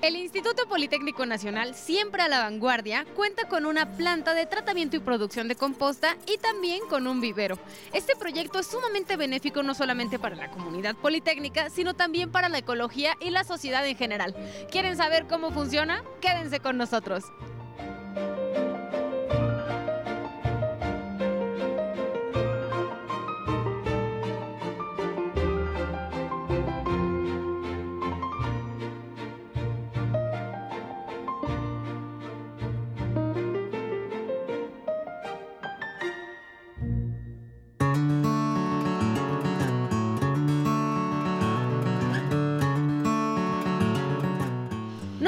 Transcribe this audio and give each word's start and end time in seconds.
El 0.00 0.14
Instituto 0.14 0.68
Politécnico 0.68 1.26
Nacional, 1.26 1.74
siempre 1.74 2.22
a 2.22 2.28
la 2.28 2.38
vanguardia, 2.38 3.04
cuenta 3.16 3.48
con 3.48 3.66
una 3.66 3.96
planta 3.96 4.32
de 4.32 4.46
tratamiento 4.46 4.96
y 4.96 5.00
producción 5.00 5.48
de 5.48 5.56
composta 5.56 6.16
y 6.24 6.38
también 6.38 6.82
con 6.88 7.08
un 7.08 7.20
vivero. 7.20 7.58
Este 7.92 8.14
proyecto 8.14 8.60
es 8.60 8.68
sumamente 8.68 9.16
benéfico 9.16 9.64
no 9.64 9.74
solamente 9.74 10.20
para 10.20 10.36
la 10.36 10.52
comunidad 10.52 10.94
politécnica, 10.94 11.68
sino 11.68 11.94
también 11.94 12.30
para 12.30 12.48
la 12.48 12.58
ecología 12.58 13.14
y 13.20 13.30
la 13.30 13.42
sociedad 13.42 13.84
en 13.84 13.96
general. 13.96 14.36
¿Quieren 14.70 14.96
saber 14.96 15.26
cómo 15.26 15.50
funciona? 15.50 16.04
Quédense 16.20 16.60
con 16.60 16.76
nosotros. 16.76 17.24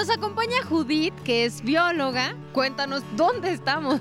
Nos 0.00 0.08
acompaña 0.08 0.64
Judith, 0.66 1.12
que 1.24 1.44
es 1.44 1.60
bióloga. 1.60 2.34
Cuéntanos 2.54 3.02
dónde 3.16 3.52
estamos. 3.52 4.00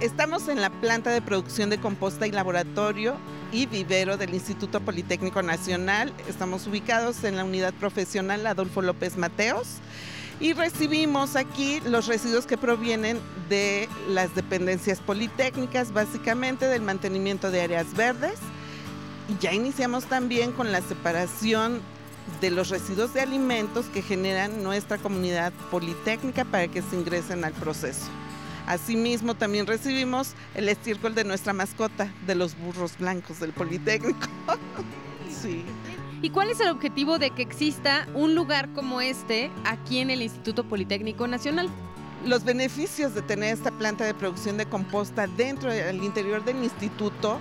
Estamos 0.00 0.48
en 0.48 0.62
la 0.62 0.70
planta 0.70 1.10
de 1.10 1.20
producción 1.20 1.68
de 1.68 1.76
composta 1.76 2.26
y 2.26 2.30
laboratorio 2.30 3.16
y 3.52 3.66
vivero 3.66 4.16
del 4.16 4.32
Instituto 4.32 4.80
Politécnico 4.80 5.42
Nacional. 5.42 6.14
Estamos 6.30 6.66
ubicados 6.66 7.24
en 7.24 7.36
la 7.36 7.44
unidad 7.44 7.74
profesional 7.74 8.46
Adolfo 8.46 8.80
López 8.80 9.18
Mateos 9.18 9.80
y 10.40 10.54
recibimos 10.54 11.36
aquí 11.36 11.78
los 11.84 12.06
residuos 12.06 12.46
que 12.46 12.56
provienen 12.56 13.20
de 13.50 13.86
las 14.08 14.34
dependencias 14.34 15.00
politécnicas, 15.00 15.92
básicamente 15.92 16.68
del 16.68 16.80
mantenimiento 16.80 17.50
de 17.50 17.60
áreas 17.60 17.92
verdes. 17.92 18.38
Ya 19.42 19.52
iniciamos 19.52 20.06
también 20.06 20.52
con 20.52 20.72
la 20.72 20.80
separación 20.80 21.82
de 22.40 22.50
los 22.50 22.68
residuos 22.68 23.14
de 23.14 23.20
alimentos 23.20 23.86
que 23.86 24.02
generan 24.02 24.62
nuestra 24.62 24.98
comunidad 24.98 25.52
politécnica 25.70 26.44
para 26.44 26.68
que 26.68 26.82
se 26.82 26.96
ingresen 26.96 27.44
al 27.44 27.52
proceso. 27.52 28.06
Asimismo, 28.66 29.34
también 29.34 29.66
recibimos 29.66 30.34
el 30.54 30.68
estiércol 30.68 31.14
de 31.14 31.24
nuestra 31.24 31.52
mascota, 31.52 32.12
de 32.26 32.34
los 32.34 32.56
burros 32.56 32.96
blancos 32.98 33.40
del 33.40 33.52
Politécnico. 33.52 34.26
sí. 35.42 35.64
¿Y 36.22 36.30
cuál 36.30 36.48
es 36.48 36.60
el 36.60 36.70
objetivo 36.70 37.18
de 37.18 37.30
que 37.30 37.42
exista 37.42 38.08
un 38.14 38.34
lugar 38.34 38.72
como 38.72 39.02
este 39.02 39.50
aquí 39.64 39.98
en 39.98 40.08
el 40.08 40.22
Instituto 40.22 40.64
Politécnico 40.64 41.26
Nacional? 41.26 41.68
Los 42.24 42.44
beneficios 42.44 43.14
de 43.14 43.20
tener 43.20 43.52
esta 43.52 43.70
planta 43.70 44.04
de 44.04 44.14
producción 44.14 44.56
de 44.56 44.64
composta 44.64 45.26
dentro 45.26 45.70
del 45.70 46.02
interior 46.02 46.42
del 46.42 46.64
instituto 46.64 47.38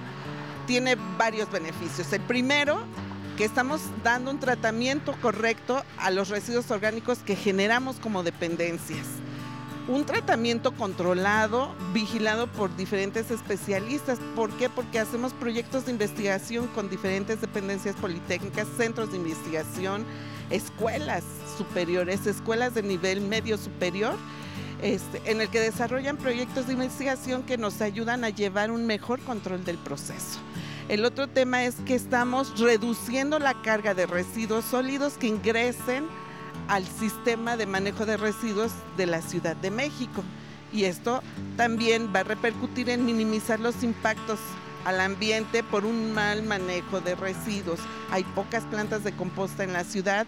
tiene 0.68 0.98
varios 1.18 1.50
beneficios. 1.50 2.12
El 2.12 2.22
primero 2.22 2.84
que 3.38 3.46
estamos 3.46 3.82
dando 4.04 4.32
un 4.32 4.40
tratamiento 4.40 5.14
correcto 5.22 5.84
a 5.98 6.12
los 6.12 6.30
residuos 6.30 6.70
orgánicos 6.70 7.20
que 7.20 7.36
generamos 7.36 7.98
como 7.98 8.24
dependencias. 8.24 9.08
Un 9.88 10.06
tratamiento 10.06 10.72
controlado, 10.72 11.76
vigilado 11.94 12.48
por 12.48 12.74
diferentes 12.78 13.32
especialistas. 13.32 14.20
¿Por 14.36 14.52
qué? 14.52 14.70
Porque 14.70 15.00
hacemos 15.00 15.34
proyectos 15.34 15.86
de 15.86 15.92
investigación 15.92 16.68
con 16.68 16.90
diferentes 16.90 17.42
dependencias 17.42 17.96
politécnicas, 17.96 18.68
centros 18.78 19.12
de 19.12 19.18
investigación, 19.18 20.06
escuelas 20.50 21.24
superiores, 21.58 22.26
escuelas 22.28 22.76
de 22.76 22.84
nivel 22.84 23.20
medio 23.20 23.58
superior, 23.58 24.16
este, 24.82 25.22
en 25.30 25.42
el 25.42 25.50
que 25.50 25.60
desarrollan 25.60 26.18
proyectos 26.18 26.68
de 26.68 26.74
investigación 26.74 27.44
que 27.44 27.58
nos 27.58 27.82
ayudan 27.82 28.24
a 28.24 28.30
llevar 28.30 28.72
un 28.72 28.86
mejor 28.86 29.20
control 29.22 29.66
del 29.66 29.78
proceso. 29.78 30.40
El 30.90 31.06
otro 31.06 31.28
tema 31.28 31.64
es 31.64 31.76
que 31.86 31.96
estamos 31.96 32.60
reduciendo 32.60 33.40
la 33.40 33.54
carga 33.62 33.94
de 33.94 34.06
residuos 34.06 34.66
sólidos 34.66 35.14
que 35.14 35.28
ingresen 35.28 36.06
al 36.68 36.86
sistema 36.86 37.56
de 37.56 37.66
manejo 37.66 38.06
de 38.06 38.18
residuos 38.18 38.72
de 38.98 39.06
la 39.06 39.22
Ciudad 39.22 39.56
de 39.56 39.72
México. 39.72 40.24
Y 40.74 40.84
esto 40.84 41.24
también 41.56 42.12
va 42.14 42.20
a 42.20 42.24
repercutir 42.24 42.90
en 42.90 43.06
minimizar 43.06 43.62
los 43.62 43.82
impactos 43.82 44.40
al 44.84 45.00
ambiente 45.00 45.64
por 45.64 45.86
un 45.86 46.12
mal 46.12 46.44
manejo 46.44 47.00
de 47.00 47.16
residuos. 47.16 47.80
Hay 48.12 48.26
pocas 48.36 48.64
plantas 48.66 49.06
de 49.06 49.14
composta 49.14 49.64
en 49.64 49.72
la 49.72 49.86
ciudad, 49.86 50.28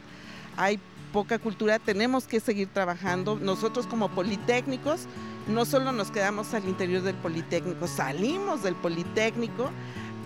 hay 0.55 0.79
poca 1.11 1.37
cultura, 1.37 1.79
tenemos 1.79 2.27
que 2.27 2.39
seguir 2.39 2.69
trabajando. 2.69 3.37
Nosotros 3.41 3.87
como 3.87 4.09
politécnicos 4.09 5.01
no 5.47 5.65
solo 5.65 5.91
nos 5.91 6.11
quedamos 6.11 6.53
al 6.53 6.65
interior 6.65 7.03
del 7.03 7.15
Politécnico, 7.15 7.87
salimos 7.87 8.63
del 8.63 8.75
Politécnico 8.75 9.69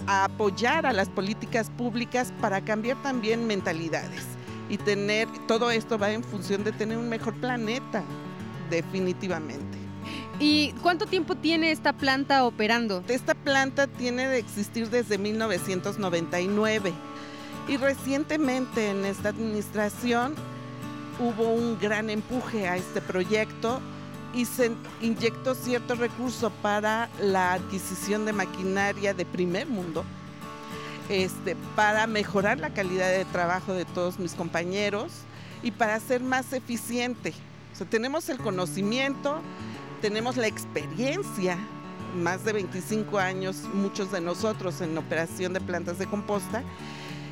a 0.09 0.23
apoyar 0.23 0.87
a 0.87 0.91
las 0.91 1.07
políticas 1.07 1.69
públicas 1.69 2.33
para 2.41 2.61
cambiar 2.61 2.99
también 3.03 3.45
mentalidades 3.45 4.25
y 4.67 4.77
tener, 4.77 5.27
todo 5.47 5.69
esto 5.69 5.99
va 5.99 6.09
en 6.09 6.23
función 6.23 6.63
de 6.63 6.71
tener 6.71 6.97
un 6.97 7.07
mejor 7.09 7.35
planeta, 7.35 8.03
definitivamente. 8.71 9.77
¿Y 10.39 10.71
cuánto 10.81 11.05
tiempo 11.05 11.35
tiene 11.35 11.71
esta 11.71 11.93
planta 11.93 12.43
operando? 12.45 13.03
Esta 13.07 13.35
planta 13.35 13.85
tiene 13.85 14.27
de 14.27 14.39
existir 14.39 14.89
desde 14.89 15.19
1999 15.19 16.91
y 17.67 17.77
recientemente 17.77 18.89
en 18.89 19.05
esta 19.05 19.29
administración 19.29 20.33
hubo 21.19 21.49
un 21.53 21.77
gran 21.79 22.09
empuje 22.09 22.67
a 22.67 22.77
este 22.77 22.99
proyecto 22.99 23.79
y 24.33 24.45
se 24.45 24.71
inyectó 25.01 25.55
cierto 25.55 25.95
recurso 25.95 26.51
para 26.61 27.09
la 27.19 27.53
adquisición 27.53 28.25
de 28.25 28.33
maquinaria 28.33 29.13
de 29.13 29.25
primer 29.25 29.67
mundo, 29.67 30.03
este, 31.09 31.55
para 31.75 32.07
mejorar 32.07 32.59
la 32.59 32.69
calidad 32.69 33.09
de 33.09 33.25
trabajo 33.25 33.73
de 33.73 33.85
todos 33.85 34.19
mis 34.19 34.33
compañeros 34.33 35.11
y 35.63 35.71
para 35.71 35.99
ser 35.99 36.21
más 36.21 36.53
eficiente. 36.53 37.33
O 37.73 37.75
sea, 37.75 37.87
tenemos 37.87 38.29
el 38.29 38.37
conocimiento, 38.37 39.41
tenemos 40.01 40.37
la 40.37 40.47
experiencia, 40.47 41.57
más 42.15 42.43
de 42.43 42.53
25 42.53 43.19
años, 43.19 43.57
muchos 43.73 44.11
de 44.11 44.21
nosotros 44.21 44.81
en 44.81 44.97
operación 44.97 45.53
de 45.53 45.61
plantas 45.61 45.99
de 45.99 46.07
composta, 46.07 46.63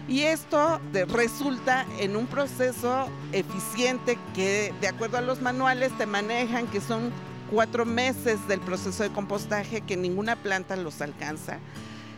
y 0.08 0.22
esto 0.22 0.80
resulta 1.10 1.86
en 2.00 2.16
un 2.16 2.28
proceso 2.28 3.10
eficiente 3.34 4.18
que 4.34 4.74
de 4.80 4.88
acuerdo 4.88 5.18
a 5.18 5.22
los 5.22 5.42
manuales 5.42 5.92
te 5.98 6.06
manejan, 6.06 6.68
que 6.68 6.80
son 6.80 7.12
cuatro 7.52 7.86
meses 7.86 8.46
del 8.48 8.60
proceso 8.62 9.04
de 9.04 9.10
compostaje 9.10 9.82
que 9.82 9.98
ninguna 9.98 10.36
planta 10.38 10.76
los 10.76 11.02
alcanza 11.02 11.60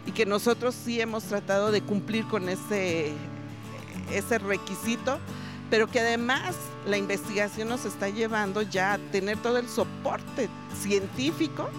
y 0.05 0.11
que 0.11 0.25
nosotros 0.25 0.75
sí 0.75 1.01
hemos 1.01 1.23
tratado 1.23 1.71
de 1.71 1.81
cumplir 1.81 2.25
con 2.27 2.47
ese, 2.49 3.13
ese 4.11 4.37
requisito, 4.37 5.19
pero 5.69 5.87
que 5.87 5.99
además 5.99 6.55
la 6.85 6.97
investigación 6.97 7.69
nos 7.69 7.85
está 7.85 8.09
llevando 8.09 8.61
ya 8.61 8.93
a 8.93 8.97
tener 8.97 9.37
todo 9.37 9.57
el 9.57 9.67
soporte 9.67 10.47
científico 10.79 11.69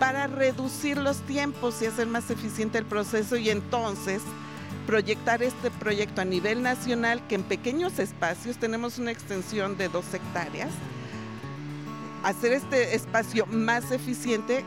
para 0.00 0.26
reducir 0.26 0.96
los 0.96 1.18
tiempos 1.18 1.82
y 1.82 1.86
hacer 1.86 2.06
más 2.06 2.30
eficiente 2.30 2.78
el 2.78 2.86
proceso 2.86 3.36
y 3.36 3.50
entonces 3.50 4.22
proyectar 4.90 5.40
este 5.40 5.70
proyecto 5.70 6.20
a 6.20 6.24
nivel 6.24 6.64
nacional, 6.64 7.24
que 7.28 7.36
en 7.36 7.44
pequeños 7.44 8.00
espacios 8.00 8.56
tenemos 8.56 8.98
una 8.98 9.12
extensión 9.12 9.76
de 9.76 9.88
dos 9.88 10.12
hectáreas, 10.12 10.70
hacer 12.24 12.54
este 12.54 12.96
espacio 12.96 13.46
más 13.46 13.92
eficiente 13.92 14.64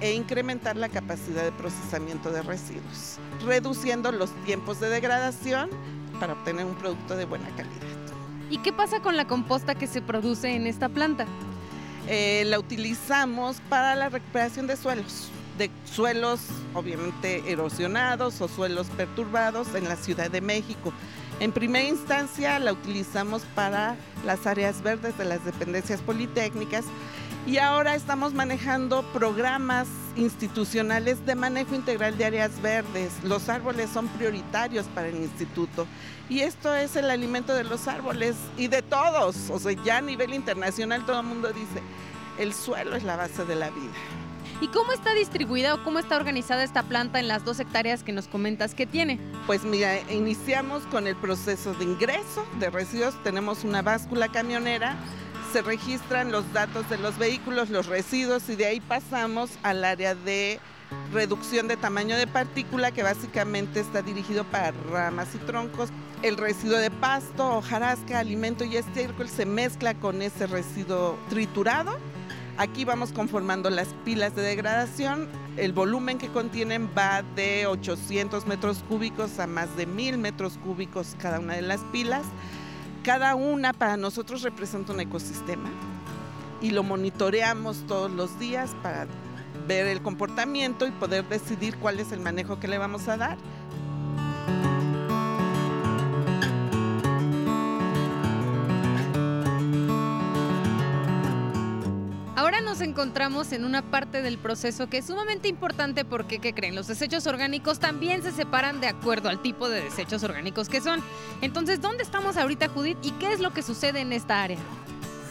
e 0.00 0.14
incrementar 0.14 0.78
la 0.78 0.88
capacidad 0.88 1.44
de 1.44 1.52
procesamiento 1.52 2.30
de 2.30 2.40
residuos, 2.40 3.18
reduciendo 3.44 4.10
los 4.12 4.30
tiempos 4.46 4.80
de 4.80 4.88
degradación 4.88 5.68
para 6.18 6.32
obtener 6.32 6.64
un 6.64 6.76
producto 6.76 7.14
de 7.14 7.26
buena 7.26 7.50
calidad. 7.50 7.98
¿Y 8.48 8.60
qué 8.60 8.72
pasa 8.72 9.00
con 9.00 9.18
la 9.18 9.26
composta 9.26 9.74
que 9.74 9.86
se 9.86 10.00
produce 10.00 10.56
en 10.56 10.66
esta 10.66 10.88
planta? 10.88 11.26
Eh, 12.08 12.44
la 12.46 12.58
utilizamos 12.58 13.60
para 13.68 13.94
la 13.94 14.08
recuperación 14.08 14.66
de 14.66 14.78
suelos 14.78 15.30
de 15.58 15.70
suelos 15.84 16.40
obviamente 16.74 17.50
erosionados 17.50 18.40
o 18.40 18.48
suelos 18.48 18.88
perturbados 18.96 19.74
en 19.74 19.88
la 19.88 19.96
Ciudad 19.96 20.30
de 20.30 20.40
México. 20.40 20.92
En 21.40 21.52
primera 21.52 21.88
instancia 21.88 22.58
la 22.58 22.72
utilizamos 22.72 23.42
para 23.54 23.96
las 24.24 24.46
áreas 24.46 24.82
verdes 24.82 25.16
de 25.16 25.24
las 25.24 25.44
dependencias 25.44 26.00
politécnicas 26.00 26.84
y 27.46 27.56
ahora 27.56 27.94
estamos 27.94 28.34
manejando 28.34 29.02
programas 29.14 29.88
institucionales 30.16 31.24
de 31.24 31.34
manejo 31.34 31.74
integral 31.74 32.18
de 32.18 32.26
áreas 32.26 32.60
verdes. 32.60 33.12
Los 33.24 33.48
árboles 33.48 33.88
son 33.90 34.08
prioritarios 34.08 34.86
para 34.86 35.08
el 35.08 35.16
instituto 35.16 35.86
y 36.28 36.40
esto 36.40 36.74
es 36.74 36.96
el 36.96 37.10
alimento 37.10 37.54
de 37.54 37.64
los 37.64 37.88
árboles 37.88 38.36
y 38.58 38.68
de 38.68 38.82
todos. 38.82 39.48
O 39.50 39.58
sea, 39.58 39.72
ya 39.84 39.98
a 39.98 40.02
nivel 40.02 40.34
internacional 40.34 41.04
todo 41.06 41.20
el 41.20 41.26
mundo 41.26 41.48
dice, 41.48 41.82
el 42.38 42.52
suelo 42.52 42.96
es 42.96 43.02
la 43.02 43.16
base 43.16 43.44
de 43.44 43.54
la 43.54 43.70
vida. 43.70 44.19
¿Y 44.60 44.68
cómo 44.68 44.92
está 44.92 45.14
distribuida 45.14 45.74
o 45.74 45.82
cómo 45.82 45.98
está 45.98 46.16
organizada 46.16 46.62
esta 46.62 46.82
planta 46.82 47.18
en 47.18 47.28
las 47.28 47.46
dos 47.46 47.58
hectáreas 47.60 48.02
que 48.02 48.12
nos 48.12 48.28
comentas 48.28 48.74
que 48.74 48.86
tiene? 48.86 49.18
Pues 49.46 49.64
mira, 49.64 49.98
iniciamos 50.10 50.82
con 50.84 51.06
el 51.06 51.16
proceso 51.16 51.72
de 51.72 51.84
ingreso 51.84 52.46
de 52.58 52.68
residuos. 52.68 53.14
Tenemos 53.22 53.64
una 53.64 53.80
báscula 53.80 54.28
camionera, 54.28 54.96
se 55.54 55.62
registran 55.62 56.30
los 56.30 56.52
datos 56.52 56.88
de 56.90 56.98
los 56.98 57.16
vehículos, 57.16 57.70
los 57.70 57.86
residuos 57.86 58.50
y 58.50 58.56
de 58.56 58.66
ahí 58.66 58.80
pasamos 58.80 59.50
al 59.62 59.82
área 59.82 60.14
de 60.14 60.60
reducción 61.10 61.66
de 61.66 61.78
tamaño 61.78 62.16
de 62.16 62.26
partícula 62.26 62.90
que 62.90 63.02
básicamente 63.02 63.80
está 63.80 64.02
dirigido 64.02 64.44
para 64.44 64.72
ramas 64.90 65.34
y 65.34 65.38
troncos. 65.38 65.88
El 66.22 66.36
residuo 66.36 66.76
de 66.76 66.90
pasto, 66.90 67.56
hojarasca, 67.56 68.18
alimento 68.18 68.64
y 68.64 68.76
estiércol 68.76 69.30
se 69.30 69.46
mezcla 69.46 69.94
con 69.94 70.20
ese 70.20 70.46
residuo 70.46 71.18
triturado. 71.30 71.96
Aquí 72.60 72.84
vamos 72.84 73.12
conformando 73.12 73.70
las 73.70 73.88
pilas 74.04 74.36
de 74.36 74.42
degradación. 74.42 75.30
El 75.56 75.72
volumen 75.72 76.18
que 76.18 76.28
contienen 76.28 76.90
va 76.94 77.22
de 77.34 77.66
800 77.66 78.46
metros 78.46 78.84
cúbicos 78.86 79.38
a 79.38 79.46
más 79.46 79.74
de 79.78 79.86
1000 79.86 80.18
metros 80.18 80.58
cúbicos 80.62 81.16
cada 81.18 81.40
una 81.40 81.54
de 81.54 81.62
las 81.62 81.80
pilas. 81.90 82.20
Cada 83.02 83.34
una 83.34 83.72
para 83.72 83.96
nosotros 83.96 84.42
representa 84.42 84.92
un 84.92 85.00
ecosistema 85.00 85.70
y 86.60 86.72
lo 86.72 86.82
monitoreamos 86.82 87.78
todos 87.86 88.10
los 88.10 88.38
días 88.38 88.76
para 88.82 89.06
ver 89.66 89.86
el 89.86 90.02
comportamiento 90.02 90.86
y 90.86 90.90
poder 90.90 91.26
decidir 91.30 91.78
cuál 91.78 91.98
es 91.98 92.12
el 92.12 92.20
manejo 92.20 92.60
que 92.60 92.68
le 92.68 92.76
vamos 92.76 93.08
a 93.08 93.16
dar. 93.16 93.38
Nos 102.70 102.80
encontramos 102.82 103.50
en 103.50 103.64
una 103.64 103.82
parte 103.82 104.22
del 104.22 104.38
proceso 104.38 104.88
que 104.88 104.98
es 104.98 105.06
sumamente 105.06 105.48
importante 105.48 106.04
porque, 106.04 106.38
¿qué 106.38 106.54
creen? 106.54 106.76
Los 106.76 106.86
desechos 106.86 107.26
orgánicos 107.26 107.80
también 107.80 108.22
se 108.22 108.30
separan 108.30 108.80
de 108.80 108.86
acuerdo 108.86 109.28
al 109.28 109.42
tipo 109.42 109.68
de 109.68 109.82
desechos 109.82 110.22
orgánicos 110.22 110.68
que 110.68 110.80
son. 110.80 111.02
Entonces, 111.40 111.80
¿dónde 111.80 112.04
estamos 112.04 112.36
ahorita, 112.36 112.68
Judith? 112.68 112.96
¿Y 113.02 113.10
qué 113.12 113.32
es 113.32 113.40
lo 113.40 113.52
que 113.52 113.62
sucede 113.62 113.98
en 113.98 114.12
esta 114.12 114.44
área? 114.44 114.58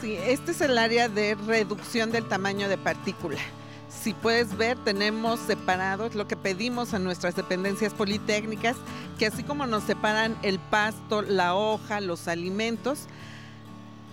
Sí, 0.02 0.16
este 0.16 0.52
es 0.52 0.60
el 0.60 0.78
área 0.78 1.08
de 1.08 1.36
reducción 1.48 2.12
del 2.12 2.28
tamaño 2.28 2.68
de 2.68 2.78
partícula. 2.78 3.40
Si 3.88 4.14
puedes 4.14 4.58
ver, 4.58 4.78
tenemos 4.78 5.40
separados 5.40 6.16
lo 6.16 6.28
que 6.28 6.36
pedimos 6.36 6.94
a 6.94 7.00
nuestras 7.00 7.38
dependencias 7.38 7.94
politécnicas, 7.94 8.76
que 9.18 9.28
así 9.28 9.44
como 9.44 9.66
nos 9.66 9.86
separan 9.86 10.36
el 10.42 10.60
pasto, 10.60 11.22
la 11.22 11.56
hoja, 11.56 12.02
los 12.02 12.28
alimentos, 12.28 13.08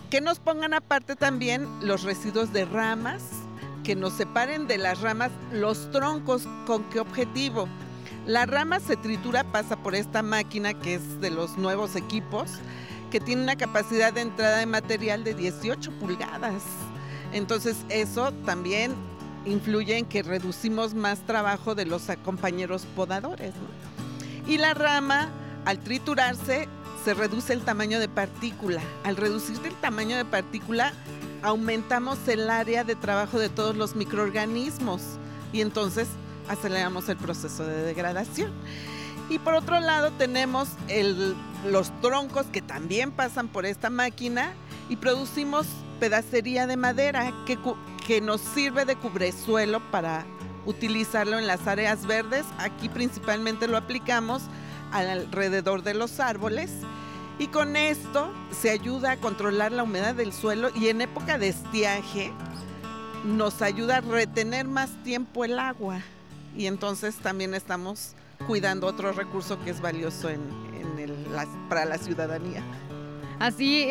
que 0.09 0.21
nos 0.21 0.39
pongan 0.39 0.73
aparte 0.73 1.15
también 1.15 1.67
los 1.81 2.03
residuos 2.03 2.53
de 2.53 2.65
ramas, 2.65 3.23
que 3.83 3.95
nos 3.95 4.13
separen 4.13 4.67
de 4.67 4.77
las 4.77 5.01
ramas 5.01 5.31
los 5.51 5.91
troncos. 5.91 6.47
¿Con 6.65 6.83
qué 6.89 6.99
objetivo? 6.99 7.67
La 8.25 8.45
rama 8.45 8.79
se 8.79 8.95
tritura, 8.95 9.43
pasa 9.45 9.77
por 9.77 9.95
esta 9.95 10.21
máquina 10.21 10.73
que 10.73 10.95
es 10.95 11.21
de 11.21 11.29
los 11.29 11.57
nuevos 11.57 11.95
equipos, 11.95 12.51
que 13.11 13.19
tiene 13.19 13.43
una 13.43 13.55
capacidad 13.55 14.13
de 14.13 14.21
entrada 14.21 14.57
de 14.57 14.65
material 14.65 15.23
de 15.23 15.33
18 15.33 15.91
pulgadas. 15.99 16.63
Entonces 17.33 17.77
eso 17.89 18.31
también 18.45 18.93
influye 19.45 19.97
en 19.97 20.05
que 20.05 20.23
reducimos 20.23 20.93
más 20.93 21.19
trabajo 21.19 21.75
de 21.75 21.85
los 21.85 22.03
compañeros 22.23 22.85
podadores. 22.95 23.53
Y 24.45 24.57
la 24.57 24.73
rama, 24.73 25.29
al 25.65 25.79
triturarse, 25.79 26.67
se 27.03 27.13
reduce 27.13 27.53
el 27.53 27.61
tamaño 27.61 27.99
de 27.99 28.09
partícula. 28.09 28.81
Al 29.03 29.17
reducirse 29.17 29.67
el 29.67 29.75
tamaño 29.75 30.17
de 30.17 30.25
partícula, 30.25 30.93
aumentamos 31.41 32.27
el 32.27 32.49
área 32.49 32.83
de 32.83 32.95
trabajo 32.95 33.39
de 33.39 33.49
todos 33.49 33.75
los 33.75 33.95
microorganismos 33.95 35.01
y 35.53 35.61
entonces 35.61 36.07
aceleramos 36.49 37.09
el 37.09 37.17
proceso 37.17 37.65
de 37.65 37.83
degradación. 37.83 38.51
Y 39.29 39.39
por 39.39 39.53
otro 39.53 39.79
lado 39.79 40.11
tenemos 40.11 40.69
los 41.65 41.91
troncos 42.01 42.45
que 42.47 42.61
también 42.61 43.11
pasan 43.11 43.47
por 43.47 43.65
esta 43.65 43.89
máquina 43.89 44.53
y 44.89 44.95
producimos 44.95 45.67
pedacería 45.99 46.67
de 46.67 46.77
madera 46.77 47.33
que, 47.45 47.57
que 48.05 48.21
nos 48.21 48.39
sirve 48.39 48.85
de 48.85 48.95
cubresuelo 48.95 49.81
para 49.91 50.25
utilizarlo 50.65 51.39
en 51.39 51.47
las 51.47 51.67
áreas 51.67 52.05
verdes. 52.05 52.45
Aquí 52.57 52.87
principalmente 52.87 53.67
lo 53.67 53.77
aplicamos 53.77 54.43
alrededor 54.97 55.83
de 55.83 55.93
los 55.93 56.19
árboles 56.19 56.71
y 57.39 57.47
con 57.47 57.75
esto 57.75 58.31
se 58.51 58.71
ayuda 58.71 59.11
a 59.11 59.17
controlar 59.17 59.71
la 59.71 59.83
humedad 59.83 60.15
del 60.15 60.33
suelo 60.33 60.69
y 60.75 60.87
en 60.87 61.01
época 61.01 61.37
de 61.37 61.49
estiaje 61.49 62.33
nos 63.25 63.61
ayuda 63.61 63.97
a 63.97 64.01
retener 64.01 64.67
más 64.67 64.89
tiempo 65.03 65.45
el 65.45 65.59
agua 65.59 66.01
y 66.55 66.65
entonces 66.65 67.15
también 67.17 67.53
estamos 67.53 68.15
cuidando 68.47 68.87
otro 68.87 69.11
recurso 69.11 69.59
que 69.63 69.69
es 69.69 69.81
valioso 69.81 70.29
para 71.69 71.85
la 71.85 71.97
ciudadanía. 71.97 72.63
Así 73.39 73.87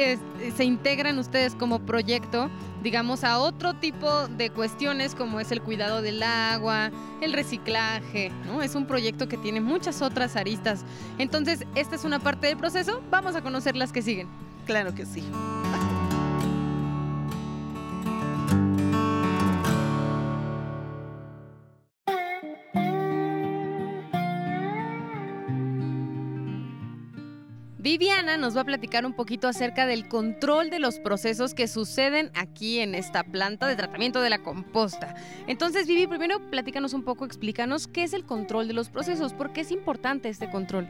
se 0.56 0.64
integran 0.64 1.18
ustedes 1.18 1.54
como 1.54 1.78
proyecto, 1.78 2.50
digamos, 2.82 3.24
a 3.24 3.38
otro 3.38 3.74
tipo 3.74 4.26
de 4.28 4.50
cuestiones 4.50 5.14
como 5.14 5.40
es 5.40 5.52
el 5.52 5.62
cuidado 5.62 6.02
del 6.02 6.22
agua, 6.22 6.90
el 7.20 7.32
reciclaje, 7.32 8.32
¿no? 8.46 8.62
Es 8.62 8.74
un 8.74 8.86
proyecto 8.86 9.28
que 9.28 9.36
tiene 9.36 9.60
muchas 9.60 10.02
otras 10.02 10.36
aristas. 10.36 10.84
Entonces, 11.18 11.64
esta 11.74 11.94
es 11.94 12.04
una 12.04 12.18
parte 12.18 12.48
del 12.48 12.56
proceso, 12.56 13.02
vamos 13.10 13.36
a 13.36 13.42
conocer 13.42 13.76
las 13.76 13.92
que 13.92 14.02
siguen. 14.02 14.28
Claro 14.66 14.94
que 14.94 15.06
sí. 15.06 15.22
Viviana 27.86 28.36
nos 28.36 28.56
va 28.56 28.62
a 28.62 28.64
platicar 28.64 29.06
un 29.06 29.12
poquito 29.12 29.46
acerca 29.46 29.86
del 29.86 30.08
control 30.08 30.70
de 30.70 30.80
los 30.80 30.98
procesos 30.98 31.54
que 31.54 31.68
suceden 31.68 32.32
aquí 32.34 32.80
en 32.80 32.96
esta 32.96 33.22
planta 33.22 33.68
de 33.68 33.76
tratamiento 33.76 34.20
de 34.20 34.28
la 34.28 34.42
composta. 34.42 35.14
Entonces, 35.46 35.86
Vivi, 35.86 36.08
primero 36.08 36.40
platícanos 36.50 36.94
un 36.94 37.04
poco, 37.04 37.24
explícanos 37.24 37.86
qué 37.86 38.02
es 38.02 38.12
el 38.12 38.24
control 38.24 38.66
de 38.66 38.74
los 38.74 38.88
procesos, 38.88 39.34
por 39.34 39.52
qué 39.52 39.60
es 39.60 39.70
importante 39.70 40.28
este 40.28 40.50
control. 40.50 40.88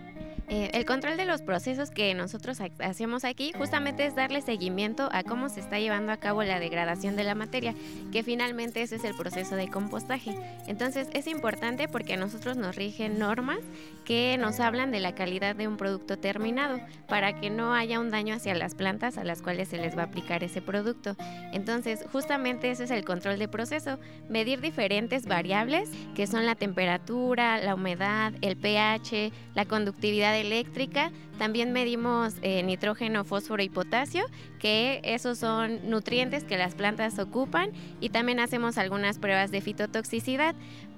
Eh, 0.48 0.70
el 0.75 0.84
control 0.84 1.16
de 1.16 1.25
los 1.25 1.43
procesos 1.43 1.90
que 1.90 2.14
nosotros 2.14 2.58
hacemos 2.78 3.25
aquí 3.25 3.52
justamente 3.56 4.06
es 4.06 4.14
darle 4.14 4.43
seguimiento 4.43 5.08
a 5.10 5.25
cómo 5.25 5.48
se 5.48 5.58
está 5.58 5.81
llevando 5.81 6.12
a 6.12 6.19
cabo 6.19 6.44
la 6.44 6.60
degradación 6.60 7.16
de 7.16 7.25
la 7.25 7.34
materia, 7.34 7.75
que 8.12 8.22
finalmente 8.22 8.82
ese 8.82 8.96
es 8.96 9.04
el 9.04 9.16
proceso 9.16 9.56
de 9.56 9.69
compostaje. 9.69 10.37
Entonces 10.69 11.08
es 11.14 11.26
importante 11.26 11.88
porque 11.88 12.14
a 12.14 12.16
nosotros 12.16 12.56
nos 12.56 12.76
rigen 12.76 13.19
normas 13.19 13.58
que 14.04 14.38
nos 14.38 14.60
hablan 14.60 14.93
de 14.93 15.00
la 15.00 15.16
calidad 15.16 15.56
de 15.56 15.66
un 15.66 15.76
producto 15.76 16.16
terminado 16.16 16.81
para 17.08 17.40
que 17.40 17.50
no 17.50 17.75
haya 17.75 17.98
un 17.98 18.10
daño 18.10 18.34
hacia 18.37 18.54
las 18.54 18.76
plantas 18.76 19.19
a 19.19 19.25
las 19.25 19.43
cuales 19.43 19.69
se 19.69 19.78
les 19.78 19.96
va 19.96 20.02
a 20.02 20.06
aplicar 20.06 20.44
ese 20.44 20.62
producto. 20.62 21.16
Entonces 21.52 22.04
justamente 22.12 22.70
ese 22.70 22.84
es 22.84 22.93
el 22.93 23.05
control 23.05 23.41
de 23.41 23.48
proceso, 23.48 23.98
medir 24.29 24.60
diferentes 24.60 25.26
variables 25.26 25.91
que 26.15 26.29
son 26.29 26.46
la 26.46 26.55
temperatura, 26.55 27.58
la 27.58 27.74
humedad, 27.74 28.32
el 28.43 28.56
pH, 28.56 29.32
la 29.55 29.65
conductividad 29.65 30.35
eléctrica. 30.36 31.10
También 31.38 31.72
medimos 31.72 32.34
eh, 32.43 32.62
nitrógeno, 32.62 33.24
fósforo 33.24 33.62
y 33.62 33.69
potasio, 33.69 34.24
que 34.58 35.00
esos 35.05 35.38
son 35.38 35.90
nutrientes 35.90 36.44
que 36.44 36.56
las 36.56 36.74
plantas 36.74 37.19
ocupan. 37.19 37.70
Y 38.00 38.08
también 38.08 38.40
hacemos 38.40 38.78
algunas 38.78 39.19
pruebas 39.19 39.50
de 39.50 39.60
fitotoxicidad. 39.60 40.55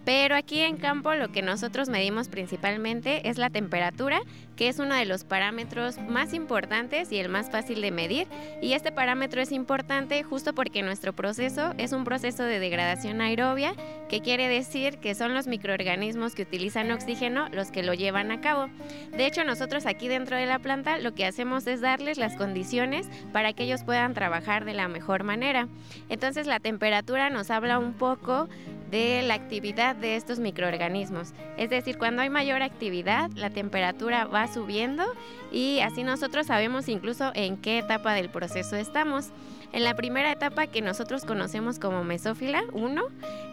Pero 0.09 0.37
aquí 0.37 0.61
en 0.61 0.79
campo 0.79 1.15
lo 1.15 1.29
que 1.33 1.43
nosotros 1.43 1.91
medimos 1.91 2.31
principalmente 2.31 3.29
es 3.29 3.37
la 3.37 3.51
temperatura, 3.51 4.23
que 4.57 4.69
es 4.69 4.79
uno 4.79 4.95
de 4.95 5.05
los 5.05 5.25
parámetros 5.25 5.99
más 5.99 6.33
importantes 6.33 7.13
y 7.13 7.19
el 7.19 7.29
más 7.29 7.51
fácil 7.51 7.83
de 7.83 7.91
medir. 7.91 8.27
Y 8.63 8.73
este 8.73 8.91
parámetro 8.91 9.43
es 9.43 9.53
importante 9.53 10.23
justo 10.23 10.55
porque 10.55 10.81
nuestro 10.81 11.13
proceso 11.13 11.75
es 11.77 11.93
un 11.93 12.05
proceso 12.05 12.43
de 12.45 12.59
degradación 12.59 13.21
aerobia, 13.21 13.75
que 14.09 14.23
quiere 14.23 14.49
decir 14.49 14.97
que 14.97 15.15
son 15.15 15.35
los 15.35 15.47
microorganismos 15.47 16.35
que 16.35 16.45
utilizan 16.45 16.91
oxígeno 16.91 17.51
los 17.51 17.71
que 17.71 17.83
lo 17.83 17.93
llevan 17.93 18.31
a 18.31 18.41
cabo. 18.41 18.71
De 19.15 19.27
hecho, 19.27 19.45
nosotros 19.45 19.85
aquí 19.85 20.09
dentro 20.09 20.39
de 20.39 20.47
la 20.47 20.59
planta 20.59 20.97
lo 20.97 21.15
que 21.15 21.27
hacemos 21.27 21.67
es 21.67 21.83
darles 21.83 22.17
las 22.17 22.35
condiciones 22.35 23.11
para 23.35 23.53
que 23.53 23.65
ellos 23.65 23.85
puedan 23.85 24.15
trabajar 24.15 24.65
de 24.65 24.73
la 24.73 24.89
mejor 24.89 25.23
manera. 25.23 25.69
Entonces 26.09 26.47
la 26.47 26.61
temperatura 26.61 27.29
nos 27.29 27.51
habla 27.51 27.79
un 27.79 27.93
poco 27.93 28.49
de 28.91 29.23
la 29.23 29.35
actividad 29.35 29.97
de 29.97 30.17
estos 30.17 30.39
microorganismos. 30.39 31.33
Es 31.57 31.71
decir, 31.71 31.99
cuando 31.99 32.23
hay 32.23 32.31
mayor 32.31 32.63
actividad, 32.63 33.31
la 33.33 33.51
temperatura 33.51 34.25
va 34.27 34.47
subiendo 34.49 35.05
y 35.51 35.81
así 35.81 36.05
nosotros 36.05 36.47
sabemos 36.47 36.89
incluso 36.89 37.33
en 37.35 37.57
qué 37.57 37.79
etapa 37.79 38.15
del 38.15 38.31
proceso 38.31 38.77
estamos. 38.77 39.31
En 39.71 39.85
la 39.85 39.95
primera 39.95 40.33
etapa 40.33 40.67
que 40.67 40.81
nosotros 40.81 41.27
conocemos 41.27 41.79
como 41.79 42.03
mesófila 42.03 42.63
1, 42.73 43.03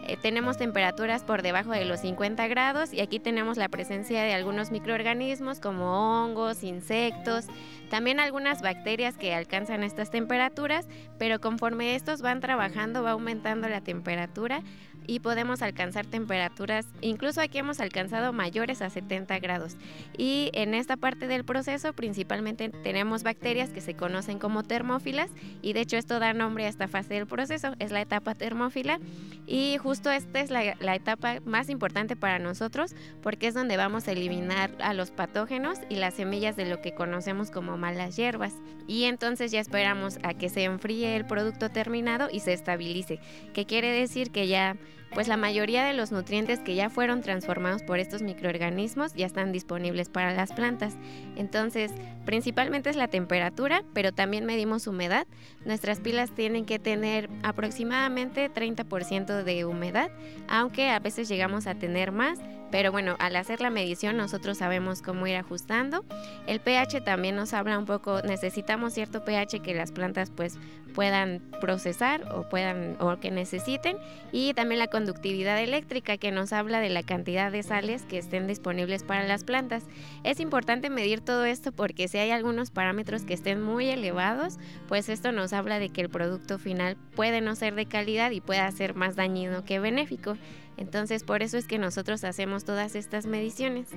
eh, 0.06 0.16
tenemos 0.22 0.56
temperaturas 0.56 1.22
por 1.22 1.42
debajo 1.42 1.72
de 1.72 1.84
los 1.84 2.00
50 2.00 2.48
grados 2.48 2.94
y 2.94 3.00
aquí 3.02 3.18
tenemos 3.20 3.58
la 3.58 3.68
presencia 3.68 4.22
de 4.22 4.32
algunos 4.32 4.70
microorganismos 4.70 5.60
como 5.60 6.22
hongos, 6.22 6.62
insectos, 6.62 7.46
también 7.90 8.18
algunas 8.18 8.62
bacterias 8.62 9.18
que 9.18 9.34
alcanzan 9.34 9.84
estas 9.84 10.10
temperaturas, 10.10 10.88
pero 11.18 11.38
conforme 11.38 11.94
estos 11.94 12.22
van 12.22 12.40
trabajando 12.40 13.02
va 13.02 13.10
aumentando 13.10 13.68
la 13.68 13.82
temperatura 13.82 14.62
y 15.06 15.20
podemos 15.20 15.62
alcanzar 15.62 16.06
temperaturas, 16.06 16.86
incluso 17.00 17.40
aquí 17.40 17.58
hemos 17.58 17.80
alcanzado 17.80 18.32
mayores 18.32 18.82
a 18.82 18.90
70 18.90 19.38
grados. 19.38 19.76
Y 20.16 20.50
en 20.54 20.74
esta 20.74 20.96
parte 20.96 21.26
del 21.26 21.44
proceso 21.44 21.92
principalmente 21.92 22.68
tenemos 22.68 23.22
bacterias 23.22 23.70
que 23.70 23.80
se 23.80 23.94
conocen 23.94 24.38
como 24.38 24.62
termófilas 24.62 25.30
y 25.62 25.72
de 25.72 25.80
hecho 25.80 25.96
esto 25.96 26.18
da 26.18 26.32
nombre 26.32 26.66
a 26.66 26.68
esta 26.68 26.88
fase 26.88 27.14
del 27.14 27.26
proceso, 27.26 27.74
es 27.78 27.90
la 27.90 28.00
etapa 28.00 28.34
termófila 28.34 28.98
y 29.46 29.76
justo 29.78 30.10
esta 30.10 30.40
es 30.40 30.50
la, 30.50 30.76
la 30.80 30.94
etapa 30.94 31.40
más 31.44 31.68
importante 31.68 32.16
para 32.16 32.38
nosotros 32.38 32.94
porque 33.22 33.48
es 33.48 33.54
donde 33.54 33.76
vamos 33.76 34.08
a 34.08 34.12
eliminar 34.12 34.70
a 34.80 34.94
los 34.94 35.10
patógenos 35.10 35.78
y 35.88 35.96
las 35.96 36.14
semillas 36.14 36.56
de 36.56 36.66
lo 36.66 36.80
que 36.80 36.94
conocemos 36.94 37.50
como 37.50 37.76
malas 37.76 38.16
hierbas. 38.16 38.54
Y 38.86 39.04
entonces 39.04 39.50
ya 39.50 39.60
esperamos 39.60 40.18
a 40.22 40.34
que 40.34 40.48
se 40.48 40.64
enfríe 40.64 41.16
el 41.16 41.26
producto 41.26 41.70
terminado 41.70 42.28
y 42.30 42.40
se 42.40 42.52
estabilice, 42.52 43.20
que 43.52 43.66
quiere 43.66 43.90
decir 43.90 44.30
que 44.30 44.46
ya 44.46 44.76
pues 45.16 45.28
la 45.28 45.38
mayoría 45.38 45.82
de 45.86 45.94
los 45.94 46.12
nutrientes 46.12 46.60
que 46.60 46.74
ya 46.74 46.90
fueron 46.90 47.22
transformados 47.22 47.82
por 47.82 47.98
estos 48.00 48.20
microorganismos 48.20 49.14
ya 49.14 49.24
están 49.24 49.50
disponibles 49.50 50.10
para 50.10 50.34
las 50.34 50.52
plantas. 50.52 50.94
Entonces, 51.36 51.90
principalmente 52.26 52.90
es 52.90 52.96
la 52.96 53.08
temperatura, 53.08 53.82
pero 53.94 54.12
también 54.12 54.44
medimos 54.44 54.86
humedad. 54.86 55.26
Nuestras 55.64 56.00
pilas 56.00 56.32
tienen 56.32 56.66
que 56.66 56.78
tener 56.78 57.30
aproximadamente 57.42 58.50
30% 58.50 59.42
de 59.42 59.64
humedad, 59.64 60.10
aunque 60.48 60.90
a 60.90 60.98
veces 60.98 61.30
llegamos 61.30 61.66
a 61.66 61.76
tener 61.76 62.12
más. 62.12 62.38
Pero 62.76 62.92
bueno, 62.92 63.16
al 63.20 63.36
hacer 63.36 63.62
la 63.62 63.70
medición 63.70 64.18
nosotros 64.18 64.58
sabemos 64.58 65.00
cómo 65.00 65.26
ir 65.26 65.36
ajustando. 65.36 66.04
El 66.46 66.60
pH 66.60 67.00
también 67.00 67.34
nos 67.34 67.54
habla 67.54 67.78
un 67.78 67.86
poco, 67.86 68.20
necesitamos 68.20 68.92
cierto 68.92 69.24
pH 69.24 69.60
que 69.60 69.72
las 69.72 69.92
plantas 69.92 70.28
pues 70.28 70.58
puedan 70.94 71.40
procesar 71.58 72.30
o 72.34 72.46
puedan 72.50 72.96
o 73.00 73.18
que 73.18 73.30
necesiten 73.30 73.96
y 74.30 74.52
también 74.52 74.78
la 74.78 74.88
conductividad 74.88 75.58
eléctrica 75.58 76.18
que 76.18 76.32
nos 76.32 76.52
habla 76.52 76.80
de 76.80 76.90
la 76.90 77.02
cantidad 77.02 77.50
de 77.50 77.62
sales 77.62 78.02
que 78.02 78.18
estén 78.18 78.46
disponibles 78.46 79.04
para 79.04 79.26
las 79.26 79.42
plantas. 79.42 79.84
Es 80.22 80.38
importante 80.38 80.90
medir 80.90 81.22
todo 81.22 81.46
esto 81.46 81.72
porque 81.72 82.08
si 82.08 82.18
hay 82.18 82.30
algunos 82.30 82.70
parámetros 82.70 83.22
que 83.22 83.32
estén 83.32 83.62
muy 83.62 83.88
elevados, 83.88 84.58
pues 84.86 85.08
esto 85.08 85.32
nos 85.32 85.54
habla 85.54 85.78
de 85.78 85.88
que 85.88 86.02
el 86.02 86.10
producto 86.10 86.58
final 86.58 86.98
puede 87.14 87.40
no 87.40 87.56
ser 87.56 87.74
de 87.74 87.86
calidad 87.86 88.32
y 88.32 88.42
pueda 88.42 88.70
ser 88.70 88.94
más 88.94 89.16
dañino 89.16 89.64
que 89.64 89.78
benéfico. 89.78 90.36
Entonces 90.76 91.24
por 91.24 91.42
eso 91.42 91.56
es 91.56 91.66
que 91.66 91.78
nosotros 91.78 92.24
hacemos 92.24 92.64
todas 92.64 92.94
estas 92.94 93.26
mediciones. 93.26 93.88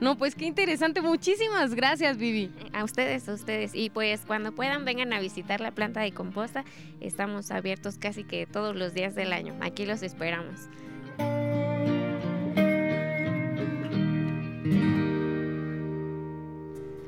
No, 0.00 0.16
pues 0.16 0.34
qué 0.34 0.44
interesante. 0.44 1.00
Muchísimas 1.00 1.74
gracias, 1.74 2.16
Vivi. 2.16 2.52
A 2.72 2.84
ustedes, 2.84 3.28
a 3.28 3.34
ustedes. 3.34 3.74
Y 3.74 3.90
pues 3.90 4.22
cuando 4.26 4.52
puedan 4.52 4.84
vengan 4.84 5.12
a 5.12 5.20
visitar 5.20 5.60
la 5.60 5.70
planta 5.70 6.00
de 6.00 6.12
composta. 6.12 6.64
Estamos 7.00 7.50
abiertos 7.50 7.96
casi 7.98 8.24
que 8.24 8.46
todos 8.46 8.76
los 8.76 8.94
días 8.94 9.14
del 9.14 9.32
año. 9.32 9.54
Aquí 9.60 9.86
los 9.86 10.02
esperamos. 10.02 10.68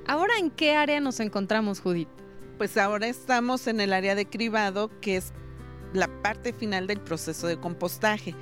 Ahora, 0.06 0.38
¿en 0.38 0.50
qué 0.50 0.76
área 0.76 1.00
nos 1.00 1.20
encontramos, 1.20 1.80
Judith? 1.80 2.08
Pues 2.58 2.76
ahora 2.76 3.06
estamos 3.06 3.66
en 3.66 3.80
el 3.80 3.92
área 3.92 4.14
de 4.14 4.24
cribado, 4.24 4.90
que 5.00 5.16
es 5.16 5.32
la 5.92 6.08
parte 6.22 6.52
final 6.52 6.86
del 6.86 7.00
proceso 7.00 7.48
de 7.48 7.58
compostaje. 7.58 8.34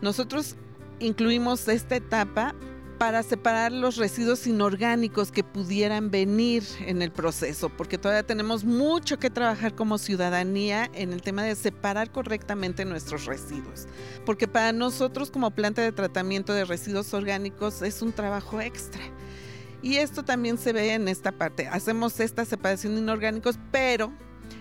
Nosotros 0.00 0.56
incluimos 1.00 1.66
esta 1.68 1.96
etapa 1.96 2.54
para 2.98 3.22
separar 3.22 3.70
los 3.70 3.96
residuos 3.96 4.46
inorgánicos 4.46 5.30
que 5.30 5.44
pudieran 5.44 6.10
venir 6.10 6.64
en 6.80 7.00
el 7.00 7.12
proceso, 7.12 7.68
porque 7.68 7.96
todavía 7.96 8.24
tenemos 8.24 8.64
mucho 8.64 9.20
que 9.20 9.30
trabajar 9.30 9.76
como 9.76 9.98
ciudadanía 9.98 10.90
en 10.92 11.12
el 11.12 11.22
tema 11.22 11.44
de 11.44 11.54
separar 11.54 12.10
correctamente 12.10 12.84
nuestros 12.84 13.24
residuos, 13.24 13.86
porque 14.26 14.48
para 14.48 14.72
nosotros 14.72 15.30
como 15.30 15.52
planta 15.52 15.80
de 15.82 15.92
tratamiento 15.92 16.52
de 16.52 16.64
residuos 16.64 17.14
orgánicos 17.14 17.82
es 17.82 18.02
un 18.02 18.12
trabajo 18.12 18.60
extra. 18.60 19.02
Y 19.80 19.96
esto 19.96 20.24
también 20.24 20.58
se 20.58 20.72
ve 20.72 20.94
en 20.94 21.06
esta 21.06 21.30
parte. 21.30 21.68
Hacemos 21.68 22.18
esta 22.18 22.44
separación 22.44 22.96
de 22.96 23.00
inorgánicos, 23.00 23.60
pero 23.70 24.12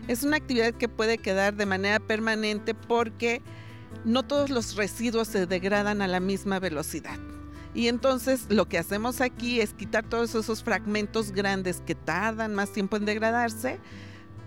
es 0.08 0.22
una 0.22 0.38
actividad 0.38 0.76
que 0.76 0.88
puede 0.88 1.18
quedar 1.18 1.56
de 1.56 1.66
manera 1.66 2.00
permanente 2.00 2.76
porque 2.76 3.42
no 4.06 4.24
todos 4.24 4.50
los 4.50 4.76
residuos 4.76 5.28
se 5.28 5.46
degradan 5.46 6.02
a 6.02 6.08
la 6.08 6.20
misma 6.20 6.60
velocidad. 6.60 7.20
Y 7.74 7.90
entonces 7.90 8.48
lo 8.50 8.68
que 8.68 8.80
hacemos 8.80 9.22
aquí 9.22 9.62
es 9.62 9.74
quitar 9.74 10.04
todos 10.04 10.34
esos 10.34 10.64
fragmentos 10.64 11.32
grandes 11.32 11.82
que 11.86 11.94
tardan 11.94 12.56
más 12.56 12.72
tiempo 12.72 12.98
en 12.98 13.06
degradarse. 13.06 13.80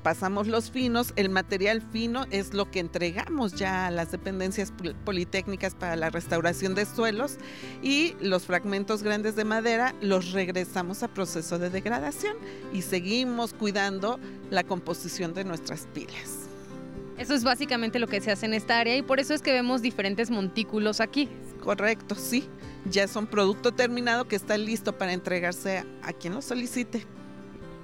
Pasamos 0.03 0.49
los 0.49 0.71
finos, 0.71 1.13
el 1.17 1.29
material 1.29 1.83
fino 1.93 2.25
es 2.31 2.55
lo 2.55 2.71
que 2.71 2.81
entregamos 2.81 3.55
ya 3.55 3.87
a 3.87 3.91
las 3.91 4.11
dependencias 4.11 4.73
politécnicas 5.05 5.75
para 5.75 5.95
la 5.95 6.09
restauración 6.09 6.75
de 6.75 6.87
suelos 6.87 7.37
y 7.83 8.17
los 8.21 8.47
fragmentos 8.47 9.03
grandes 9.03 9.37
de 9.37 9.45
madera 9.45 9.95
los 10.01 10.33
regresamos 10.33 11.03
a 11.03 11.09
proceso 11.09 11.59
de 11.59 11.69
degradación 11.69 12.35
y 12.73 12.81
seguimos 12.81 13.53
cuidando 13.53 14.19
la 14.51 14.65
composición 14.65 15.35
de 15.35 15.45
nuestras 15.45 15.87
pilas. 15.93 16.40
Eso 17.21 17.35
es 17.35 17.45
básicamente 17.45 17.99
lo 17.99 18.07
que 18.07 18.23
se 18.23 18.31
hace 18.31 18.47
en 18.47 18.55
esta 18.55 18.79
área 18.79 18.97
y 18.97 19.03
por 19.03 19.21
eso 19.21 19.35
es 19.35 19.43
que 19.43 19.53
vemos 19.53 19.83
diferentes 19.83 20.31
montículos 20.31 21.03
aquí. 21.03 21.29
Correcto, 21.63 22.15
sí. 22.15 22.49
Ya 22.87 23.03
es 23.03 23.15
un 23.15 23.27
producto 23.27 23.73
terminado 23.73 24.27
que 24.27 24.37
está 24.37 24.57
listo 24.57 24.97
para 24.97 25.13
entregarse 25.13 25.85
a 26.03 26.15
quien 26.15 26.33
lo 26.33 26.41
solicite. 26.41 27.07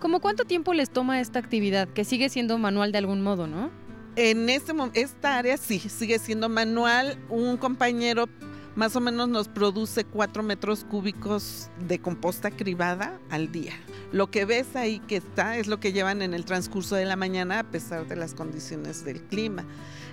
¿Cómo 0.00 0.20
cuánto 0.20 0.46
tiempo 0.46 0.72
les 0.72 0.88
toma 0.88 1.20
esta 1.20 1.38
actividad? 1.38 1.86
Que 1.86 2.04
sigue 2.04 2.30
siendo 2.30 2.56
manual 2.56 2.92
de 2.92 2.98
algún 2.98 3.20
modo, 3.22 3.46
¿no? 3.46 3.70
En 4.16 4.48
este, 4.48 4.72
esta 4.94 5.36
área 5.36 5.58
sí, 5.58 5.80
sigue 5.80 6.18
siendo 6.18 6.48
manual. 6.48 7.18
Un 7.28 7.58
compañero 7.58 8.30
más 8.76 8.94
o 8.94 9.00
menos 9.00 9.28
nos 9.28 9.48
produce 9.48 10.04
4 10.04 10.42
metros 10.42 10.84
cúbicos 10.84 11.70
de 11.88 11.98
composta 11.98 12.50
cribada 12.50 13.18
al 13.30 13.50
día. 13.50 13.72
Lo 14.12 14.30
que 14.30 14.44
ves 14.44 14.76
ahí 14.76 15.00
que 15.00 15.16
está 15.16 15.56
es 15.56 15.66
lo 15.66 15.80
que 15.80 15.92
llevan 15.92 16.20
en 16.20 16.34
el 16.34 16.44
transcurso 16.44 16.94
de 16.94 17.06
la 17.06 17.16
mañana 17.16 17.60
a 17.60 17.64
pesar 17.64 18.06
de 18.06 18.16
las 18.16 18.34
condiciones 18.34 19.04
del 19.04 19.22
clima. 19.22 19.64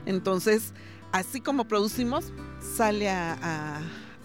Entonces, 0.06 0.74
así 1.12 1.42
como 1.42 1.68
producimos, 1.68 2.32
sale 2.76 3.10
a, 3.10 3.82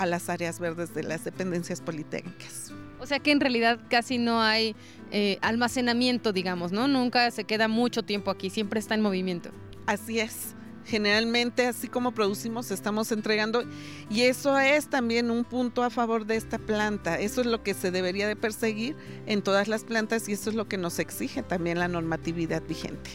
las 0.07 0.29
áreas 0.29 0.61
verdes 0.61 0.95
de 0.95 1.03
las 1.03 1.25
dependencias 1.25 1.81
politécnicas. 1.81 2.73
O 3.01 3.07
sea 3.07 3.19
que 3.19 3.33
en 3.33 3.41
realidad 3.41 3.81
casi 3.91 4.19
no 4.19 4.41
hay 4.41 4.77
eh, 5.11 5.39
almacenamiento, 5.41 6.33
digamos, 6.33 6.71
¿no? 6.71 6.87
Nunca 6.87 7.29
se 7.33 7.43
queda 7.43 7.67
mucho 7.67 8.05
tiempo 8.05 8.31
aquí, 8.31 8.51
siempre 8.51 8.79
está 8.79 8.95
en 8.95 9.01
movimiento. 9.01 9.51
Así 9.87 10.21
es 10.21 10.55
generalmente 10.89 11.67
así 11.67 11.87
como 11.87 12.13
producimos 12.13 12.71
estamos 12.71 13.13
entregando 13.13 13.63
y 14.11 14.23
eso 14.23 14.59
es 14.59 14.89
también 14.89 15.31
un 15.31 15.45
punto 15.45 15.83
a 15.83 15.91
favor 15.91 16.25
de 16.27 16.37
esta 16.37 16.59
planta. 16.59 17.19
Eso 17.21 17.43
es 17.43 17.47
lo 17.47 17.63
que 17.63 17.75
se 17.75 17.91
debería 17.91 18.27
de 18.27 18.37
perseguir 18.37 18.97
en 19.27 19.43
todas 19.43 19.69
las 19.69 19.85
plantas 19.85 20.29
y 20.29 20.33
eso 20.33 20.51
es 20.51 20.57
lo 20.57 20.67
que 20.67 20.79
nos 20.79 20.99
exige 20.99 21.43
también 21.43 21.79
la 21.79 21.89
normatividad 21.89 22.63
vigente. 22.63 23.11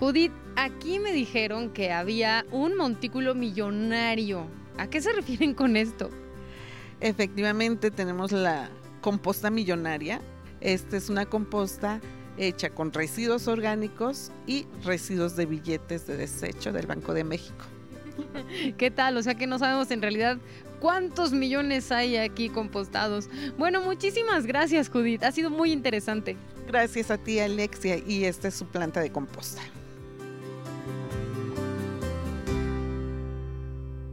Judith, 0.00 0.32
aquí 0.56 0.98
me 0.98 1.12
dijeron 1.12 1.70
que 1.70 1.92
había 1.92 2.44
un 2.50 2.76
montículo 2.76 3.34
millonario. 3.34 4.46
¿A 4.76 4.88
qué 4.88 5.00
se 5.00 5.12
refieren 5.12 5.54
con 5.54 5.76
esto? 5.76 6.10
Efectivamente, 7.00 7.90
tenemos 7.90 8.32
la 8.32 8.70
composta 9.00 9.50
millonaria. 9.50 10.20
Esta 10.60 10.96
es 10.96 11.08
una 11.08 11.26
composta 11.26 12.00
hecha 12.38 12.70
con 12.70 12.92
residuos 12.92 13.48
orgánicos 13.48 14.32
y 14.46 14.66
residuos 14.84 15.36
de 15.36 15.46
billetes 15.46 16.06
de 16.06 16.16
desecho 16.16 16.72
del 16.72 16.86
Banco 16.86 17.14
de 17.14 17.24
México. 17.24 17.64
¿Qué 18.78 18.90
tal? 18.90 19.16
O 19.16 19.22
sea 19.22 19.34
que 19.34 19.46
no 19.46 19.58
sabemos 19.58 19.90
en 19.90 20.02
realidad 20.02 20.38
cuántos 20.80 21.32
millones 21.32 21.92
hay 21.92 22.16
aquí 22.16 22.48
compostados. 22.48 23.28
Bueno, 23.58 23.82
muchísimas 23.82 24.46
gracias 24.46 24.88
Judith, 24.88 25.22
ha 25.24 25.32
sido 25.32 25.50
muy 25.50 25.72
interesante. 25.72 26.36
Gracias 26.66 27.10
a 27.10 27.18
ti 27.18 27.40
Alexia 27.40 27.98
y 27.98 28.24
esta 28.24 28.48
es 28.48 28.54
su 28.54 28.66
planta 28.66 29.00
de 29.00 29.10
composta. 29.10 29.62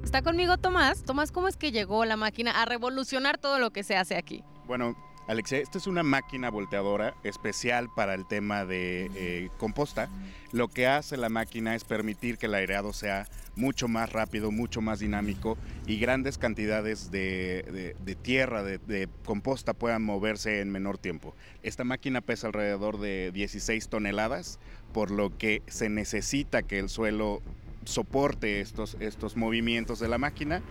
Está 0.03 0.21
conmigo 0.21 0.57
Tomás. 0.57 1.03
Tomás, 1.03 1.31
¿cómo 1.31 1.49
es 1.49 1.57
que 1.57 1.73
llegó 1.73 2.05
la 2.05 2.15
máquina 2.15 2.61
a 2.61 2.65
revolucionar 2.65 3.37
todo 3.37 3.59
lo 3.59 3.71
que 3.71 3.83
se 3.83 3.97
hace 3.97 4.15
aquí? 4.15 4.43
Bueno, 4.65 4.95
Alexia, 5.27 5.57
esta 5.57 5.79
es 5.79 5.87
una 5.87 6.03
máquina 6.03 6.51
volteadora 6.51 7.15
especial 7.23 7.89
para 7.95 8.13
el 8.13 8.27
tema 8.27 8.63
de 8.63 9.09
eh, 9.15 9.49
composta. 9.57 10.07
Lo 10.51 10.67
que 10.67 10.85
hace 10.85 11.17
la 11.17 11.29
máquina 11.29 11.73
es 11.73 11.83
permitir 11.83 12.37
que 12.37 12.45
el 12.45 12.53
aireado 12.53 12.93
sea 12.93 13.27
mucho 13.55 13.87
más 13.87 14.13
rápido, 14.13 14.51
mucho 14.51 14.81
más 14.81 14.99
dinámico 14.99 15.57
y 15.87 15.97
grandes 15.97 16.37
cantidades 16.37 17.09
de, 17.09 17.95
tierra, 18.21 18.61
de, 18.61 19.09
composta 19.25 19.73
puedan 19.73 20.03
moverse 20.03 20.61
en 20.61 20.71
menor 20.71 20.99
tiempo. 20.99 21.35
Esta 21.63 21.83
máquina 21.83 22.21
pesa 22.21 22.45
alrededor 22.47 22.99
de 22.99 23.31
16 23.33 23.89
toneladas, 23.89 24.59
por 24.93 25.09
lo 25.09 25.35
que 25.35 25.63
se 25.65 25.89
necesita 25.89 26.61
que 26.61 26.77
el 26.77 26.87
suelo 26.87 27.41
soporte 27.85 28.61
estos, 28.61 28.95
estos 28.99 29.35
movimientos 29.35 29.99
de 29.99 30.07
la 30.07 30.19
máquina. 30.19 30.61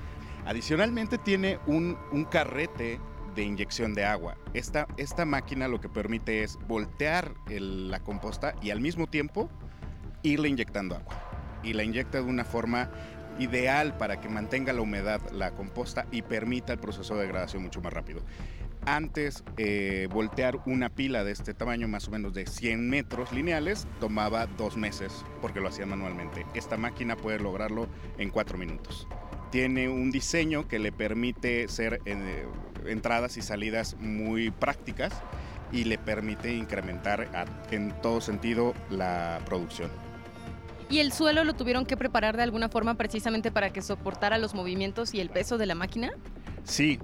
Adicionalmente 0.47 1.19
tiene 1.19 1.59
un, 1.67 1.99
un 2.13 2.25
carrete 2.25 3.01
de 3.35 3.43
inyección 3.43 3.95
de 3.95 4.05
agua. 4.05 4.37
Esta, 4.55 4.87
esta 4.97 5.25
máquina 5.25 5.69
lo 5.69 5.81
que 5.81 5.89
permite 5.89 6.43
es 6.43 6.59
voltear 6.67 7.35
la 7.49 8.01
composta 8.01 8.55
y 8.63 8.71
al 8.71 8.81
mismo 8.81 9.07
tiempo 9.07 9.49
irle 10.23 10.49
inyectando 10.49 10.97
agua. 10.97 11.15
Y 11.63 11.73
la 11.73 11.83
inyecta 11.83 12.19
de 12.19 12.25
una 12.25 12.45
forma 12.45 12.91
ideal 13.39 13.97
para 13.97 14.21
que 14.21 14.29
mantenga 14.29 14.73
la 14.73 14.81
humedad 14.81 15.21
la 15.33 15.53
composta 15.53 16.07
y 16.11 16.23
permita 16.23 16.73
el 16.73 16.79
proceso 16.79 17.15
de 17.15 17.23
degradación 17.23 17.63
mucho 17.63 17.81
más 17.81 17.93
rápido. 17.93 18.23
Antes, 18.87 19.45
eh, 19.57 20.09
voltear 20.13 20.61
una 20.67 20.91
pila 20.91 21.25
de 21.25 21.33
este 21.33 21.55
tamaño, 21.55 21.89
más 21.89 22.09
o 22.09 22.11
menos 22.11 22.35
de 22.35 22.47
100 22.47 22.91
metros 22.91 23.33
lineales, 23.33 23.87
tomaba 23.99 24.47
dos 24.47 24.77
meses 24.77 25.25
porque 25.41 25.61
lo 25.61 25.69
hacía 25.69 25.87
manualmente. 25.87 26.45
Esta 26.55 26.77
máquina 26.77 27.17
puede 27.17 27.39
lograrlo 27.39 27.89
en 28.19 28.29
cuatro 28.29 28.59
minutos. 28.59 29.09
Tiene 29.55 29.89
un 29.89 30.11
diseño 30.11 30.67
que 30.67 30.81
le 30.81 30.91
permite 30.91 31.69
ser 31.69 32.01
eh, 32.07 32.45
entradas 32.87 33.37
y 33.37 33.41
salidas 33.41 33.95
muy 34.01 34.51
prácticas 34.51 35.13
y 35.71 35.85
le 35.85 35.97
permite 35.97 36.53
incrementar 36.53 37.29
en 37.71 37.93
todo 38.03 38.21
sentido 38.21 38.75
la 38.91 39.39
producción. 39.47 39.93
¿Y 40.91 40.99
el 40.99 41.13
suelo 41.13 41.45
lo 41.45 41.55
tuvieron 41.55 41.87
que 41.87 41.97
preparar 41.97 42.37
de 42.37 42.43
alguna 42.43 42.69
forma 42.69 42.97
precisamente 42.97 43.53
para 43.53 43.73
que 43.73 43.81
soportara 43.81 44.39
los 44.39 44.57
movimientos 44.57 45.15
y 45.15 45.21
el 45.21 45.31
peso 45.31 45.57
de 45.57 45.67
la 45.67 45.77
máquina? 45.77 46.11
Sí, 46.65 46.99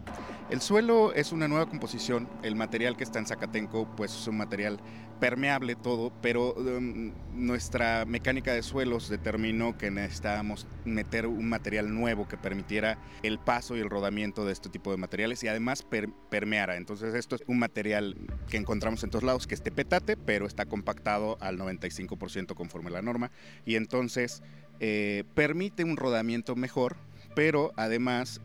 el 0.50 0.60
suelo 0.60 1.12
es 1.12 1.30
una 1.30 1.46
nueva 1.46 1.66
composición, 1.66 2.28
el 2.42 2.56
material 2.56 2.96
que 2.96 3.04
está 3.04 3.20
en 3.20 3.26
Zacatenco 3.26 3.88
pues 3.96 4.12
es 4.12 4.26
un 4.26 4.36
material 4.36 4.80
permeable 5.20 5.76
todo, 5.76 6.12
pero 6.22 6.54
um, 6.54 7.12
nuestra 7.34 8.04
mecánica 8.04 8.52
de 8.52 8.62
suelos 8.62 9.08
determinó 9.08 9.78
que 9.78 9.90
necesitábamos 9.92 10.66
meter 10.84 11.26
un 11.26 11.48
material 11.48 11.94
nuevo 11.94 12.26
que 12.26 12.36
permitiera 12.36 12.98
el 13.22 13.38
paso 13.38 13.76
y 13.76 13.80
el 13.80 13.90
rodamiento 13.90 14.44
de 14.44 14.52
este 14.52 14.70
tipo 14.70 14.90
de 14.90 14.96
materiales 14.96 15.44
y 15.44 15.48
además 15.48 15.86
permeara. 16.30 16.76
Entonces 16.76 17.14
esto 17.14 17.36
es 17.36 17.42
un 17.46 17.58
material 17.58 18.16
que 18.48 18.56
encontramos 18.56 19.04
en 19.04 19.10
todos 19.10 19.22
lados, 19.22 19.46
que 19.46 19.54
es 19.54 19.60
petate, 19.60 20.16
pero 20.16 20.46
está 20.46 20.66
compactado 20.66 21.36
al 21.40 21.58
95% 21.58 22.54
conforme 22.54 22.90
la 22.90 23.02
norma 23.02 23.30
y 23.64 23.76
entonces 23.76 24.42
eh, 24.80 25.22
permite 25.34 25.84
un 25.84 25.96
rodamiento 25.96 26.56
mejor, 26.56 26.96
pero 27.36 27.72
además 27.76 28.40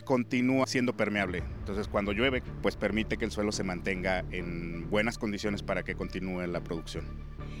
continúa 0.00 0.66
siendo 0.66 0.96
permeable. 0.96 1.42
Entonces 1.58 1.88
cuando 1.88 2.12
llueve, 2.12 2.42
pues 2.62 2.76
permite 2.76 3.16
que 3.16 3.24
el 3.24 3.30
suelo 3.30 3.52
se 3.52 3.64
mantenga 3.64 4.24
en 4.30 4.88
buenas 4.90 5.18
condiciones 5.18 5.62
para 5.62 5.82
que 5.82 5.94
continúe 5.94 6.46
la 6.46 6.60
producción. 6.60 7.04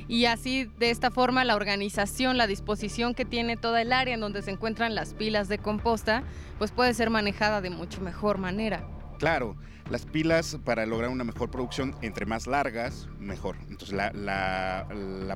Y 0.08 0.24
así, 0.24 0.68
de 0.78 0.90
esta 0.90 1.12
forma, 1.12 1.44
la 1.44 1.54
organización, 1.54 2.36
la 2.36 2.48
disposición 2.48 3.14
que 3.14 3.24
tiene 3.24 3.56
toda 3.56 3.80
el 3.80 3.92
área 3.92 4.14
en 4.14 4.20
donde 4.20 4.42
se 4.42 4.50
encuentran 4.50 4.96
las 4.96 5.14
pilas 5.14 5.48
de 5.48 5.58
composta, 5.58 6.24
pues 6.58 6.72
puede 6.72 6.94
ser 6.94 7.10
manejada 7.10 7.60
de 7.60 7.70
mucho 7.70 8.00
mejor 8.00 8.38
manera. 8.38 8.84
Claro, 9.18 9.56
las 9.90 10.06
pilas 10.06 10.56
para 10.64 10.86
lograr 10.86 11.10
una 11.10 11.24
mejor 11.24 11.50
producción, 11.50 11.96
entre 12.00 12.24
más 12.24 12.46
largas, 12.46 13.08
mejor. 13.18 13.56
Entonces 13.68 13.92
la, 13.92 14.86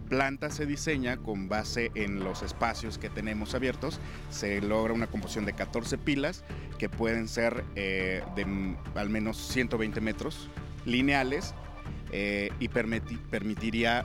planta 0.08 0.50
se 0.50 0.64
diseña 0.64 1.16
con 1.16 1.48
base 1.48 1.90
en 1.94 2.20
los 2.20 2.42
espacios 2.42 2.96
que 2.98 3.10
tenemos 3.10 3.54
abiertos. 3.54 4.00
Se 4.30 4.60
logra 4.60 4.94
una 4.94 5.08
composición 5.08 5.44
de 5.44 5.54
14 5.54 5.98
pilas 5.98 6.44
que 6.78 6.88
pueden 6.88 7.26
ser 7.26 7.64
eh, 7.74 8.22
de 8.36 8.76
al 8.94 9.10
menos 9.10 9.36
120 9.38 10.00
metros 10.00 10.48
lineales 10.84 11.54
eh, 12.12 12.50
y 12.60 12.68
permitiría 12.68 14.04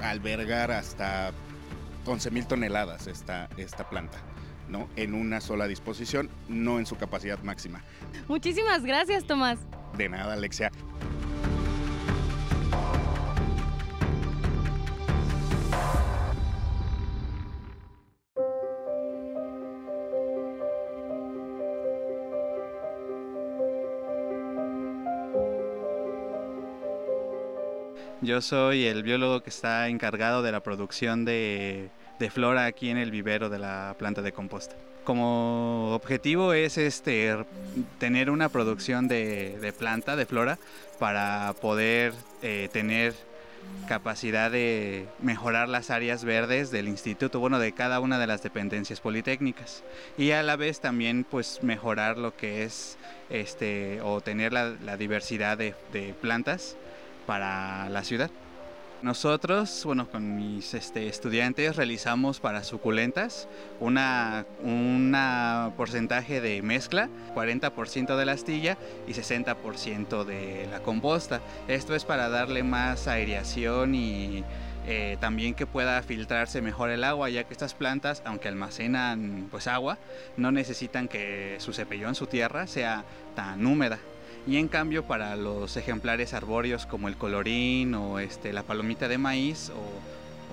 albergar 0.00 0.70
hasta 0.70 1.32
11.000 2.06 2.46
toneladas 2.46 3.06
esta, 3.06 3.50
esta 3.58 3.88
planta. 3.90 4.18
¿No? 4.68 4.88
en 4.96 5.14
una 5.14 5.40
sola 5.40 5.66
disposición, 5.66 6.30
no 6.48 6.78
en 6.78 6.86
su 6.86 6.96
capacidad 6.96 7.38
máxima. 7.42 7.82
Muchísimas 8.28 8.84
gracias, 8.84 9.24
Tomás. 9.24 9.58
De 9.96 10.08
nada, 10.08 10.34
Alexia. 10.34 10.70
Yo 28.20 28.42
soy 28.42 28.84
el 28.84 29.04
biólogo 29.04 29.42
que 29.42 29.48
está 29.48 29.88
encargado 29.88 30.42
de 30.42 30.52
la 30.52 30.60
producción 30.62 31.24
de 31.24 31.88
de 32.18 32.30
flora 32.30 32.66
aquí 32.66 32.90
en 32.90 32.98
el 32.98 33.10
vivero 33.10 33.48
de 33.48 33.58
la 33.58 33.94
planta 33.98 34.22
de 34.22 34.32
composta. 34.32 34.74
Como 35.04 35.94
objetivo 35.94 36.52
es 36.52 36.76
este, 36.76 37.34
tener 37.98 38.30
una 38.30 38.48
producción 38.48 39.08
de, 39.08 39.72
planta, 39.78 40.16
de 40.16 40.26
flora, 40.26 40.58
para 40.98 41.54
poder 41.60 42.12
eh, 42.42 42.68
tener 42.72 43.14
capacidad 43.86 44.50
de 44.50 45.06
mejorar 45.20 45.68
las 45.68 45.90
áreas 45.90 46.24
verdes 46.24 46.70
del 46.70 46.88
instituto, 46.88 47.40
bueno, 47.40 47.58
de 47.58 47.72
cada 47.72 48.00
una 48.00 48.18
de 48.18 48.26
las 48.26 48.42
dependencias 48.42 49.00
politécnicas 49.00 49.82
y 50.16 50.30
a 50.32 50.42
la 50.42 50.56
vez 50.56 50.80
también 50.80 51.24
pues 51.24 51.60
mejorar 51.62 52.18
lo 52.18 52.36
que 52.36 52.64
es 52.64 52.98
este 53.30 54.00
o 54.02 54.20
tener 54.20 54.52
la, 54.52 54.96
diversidad 54.96 55.56
de 55.58 55.74
plantas 56.20 56.76
para 57.26 57.88
la 57.88 58.04
ciudad. 58.04 58.30
Nosotros, 59.00 59.82
bueno, 59.84 60.10
con 60.10 60.34
mis 60.34 60.74
este, 60.74 61.06
estudiantes 61.06 61.76
realizamos 61.76 62.40
para 62.40 62.64
suculentas 62.64 63.46
una, 63.78 64.44
una 64.60 65.72
porcentaje 65.76 66.40
de 66.40 66.62
mezcla, 66.62 67.08
40% 67.36 68.16
de 68.16 68.26
la 68.26 68.32
astilla 68.32 68.76
y 69.06 69.12
60% 69.12 70.24
de 70.24 70.66
la 70.68 70.80
composta. 70.80 71.40
Esto 71.68 71.94
es 71.94 72.04
para 72.04 72.28
darle 72.28 72.64
más 72.64 73.06
aireación 73.06 73.94
y 73.94 74.42
eh, 74.88 75.16
también 75.20 75.54
que 75.54 75.66
pueda 75.66 76.02
filtrarse 76.02 76.60
mejor 76.60 76.90
el 76.90 77.04
agua, 77.04 77.30
ya 77.30 77.44
que 77.44 77.52
estas 77.52 77.74
plantas, 77.74 78.22
aunque 78.24 78.48
almacenan 78.48 79.46
pues 79.48 79.68
agua, 79.68 79.98
no 80.36 80.50
necesitan 80.50 81.06
que 81.06 81.54
su 81.60 81.72
cepellón, 81.72 82.16
su 82.16 82.26
tierra, 82.26 82.66
sea 82.66 83.04
tan 83.36 83.64
húmeda. 83.64 84.00
Y 84.48 84.56
en 84.56 84.68
cambio 84.68 85.04
para 85.04 85.36
los 85.36 85.76
ejemplares 85.76 86.32
arbóreos 86.32 86.86
como 86.86 87.08
el 87.08 87.18
colorín 87.18 87.94
o 87.94 88.18
este, 88.18 88.54
la 88.54 88.62
palomita 88.62 89.06
de 89.06 89.18
maíz 89.18 89.70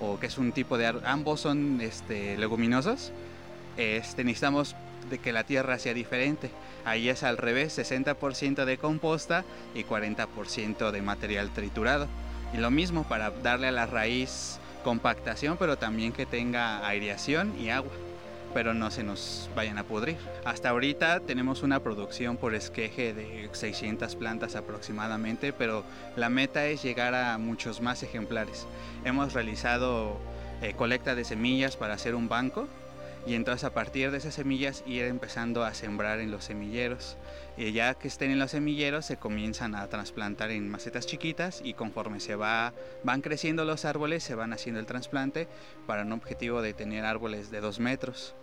o, 0.01 0.19
que 0.19 0.27
es 0.27 0.37
un 0.37 0.51
tipo 0.51 0.77
de... 0.77 0.93
ambos 1.05 1.39
son 1.39 1.79
este, 1.79 2.37
leguminosos, 2.37 3.13
este, 3.77 4.25
necesitamos 4.25 4.75
de 5.09 5.17
que 5.19 5.31
la 5.31 5.45
tierra 5.45 5.79
sea 5.79 5.93
diferente. 5.93 6.49
Ahí 6.83 7.07
es 7.07 7.23
al 7.23 7.37
revés, 7.37 7.77
60% 7.77 8.65
de 8.65 8.77
composta 8.77 9.45
y 9.73 9.85
40% 9.85 10.91
de 10.91 11.01
material 11.01 11.51
triturado. 11.51 12.07
Y 12.53 12.57
lo 12.57 12.71
mismo 12.71 13.05
para 13.05 13.31
darle 13.31 13.67
a 13.67 13.71
la 13.71 13.85
raíz 13.85 14.59
compactación, 14.83 15.55
pero 15.57 15.77
también 15.77 16.11
que 16.11 16.25
tenga 16.25 16.85
aireación 16.85 17.57
y 17.57 17.69
agua 17.69 17.93
pero 18.55 18.73
no 18.73 18.89
se 18.89 19.03
nos 19.03 19.49
vayan 19.53 19.77
a 19.77 19.83
pudrir. 19.83 20.15
Hasta 20.45 20.69
ahorita 20.69 21.19
tenemos 21.19 21.61
una 21.61 21.81
producción 21.81 22.37
por 22.37 22.55
esqueje 22.55 23.13
de 23.13 23.49
600 23.51 24.15
plantas 24.15 24.55
aproximadamente, 24.55 25.51
pero 25.51 25.83
la 26.15 26.29
meta 26.29 26.65
es 26.65 26.81
llegar 26.81 27.15
a 27.15 27.37
muchos 27.37 27.81
más 27.81 28.01
ejemplares. 28.01 28.65
Hemos 29.03 29.33
realizado 29.33 30.17
eh, 30.61 30.73
colecta 30.73 31.15
de 31.15 31.25
semillas 31.25 31.75
para 31.75 31.95
hacer 31.95 32.15
un 32.15 32.29
banco 32.29 32.69
y 33.25 33.33
entonces 33.33 33.63
a 33.63 33.73
partir 33.73 34.11
de 34.11 34.17
esas 34.17 34.35
semillas 34.35 34.83
ir 34.85 35.05
empezando 35.05 35.63
a 35.63 35.73
sembrar 35.73 36.19
en 36.19 36.31
los 36.31 36.45
semilleros. 36.45 37.17
Y 37.57 37.71
ya 37.71 37.93
que 37.95 38.07
estén 38.07 38.31
en 38.31 38.39
los 38.39 38.51
semilleros 38.51 39.05
se 39.05 39.17
comienzan 39.17 39.75
a 39.75 39.87
trasplantar 39.87 40.51
en 40.51 40.69
macetas 40.69 41.05
chiquitas 41.07 41.61
y 41.63 41.73
conforme 41.73 42.19
se 42.19 42.35
va, 42.35 42.73
van 43.03 43.21
creciendo 43.21 43.65
los 43.65 43.85
árboles 43.85 44.23
se 44.23 44.35
van 44.35 44.53
haciendo 44.53 44.79
el 44.79 44.85
trasplante 44.85 45.47
para 45.87 46.03
un 46.03 46.11
objetivo 46.11 46.61
de 46.61 46.73
tener 46.73 47.05
árboles 47.05 47.51
de 47.51 47.61
2 47.61 47.79
metros 47.79 48.35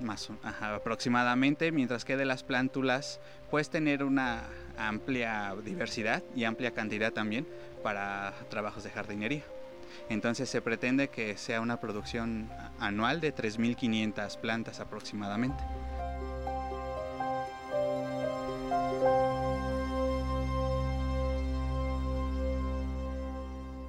más 0.00 0.28
aproximadamente, 0.60 1.70
mientras 1.70 2.04
que 2.04 2.16
de 2.16 2.24
las 2.24 2.42
plántulas 2.42 3.20
puedes 3.50 3.70
tener 3.70 4.02
una 4.02 4.42
amplia 4.76 5.54
diversidad 5.64 6.22
y 6.34 6.44
amplia 6.44 6.72
cantidad 6.72 7.12
también 7.12 7.46
para 7.82 8.34
trabajos 8.50 8.82
de 8.82 8.90
jardinería. 8.90 9.44
Entonces 10.08 10.48
se 10.48 10.62
pretende 10.62 11.08
que 11.08 11.36
sea 11.36 11.60
una 11.60 11.80
producción 11.80 12.50
anual 12.78 13.20
de 13.20 13.34
3.500 13.34 14.38
plantas 14.38 14.80
aproximadamente. 14.80 15.62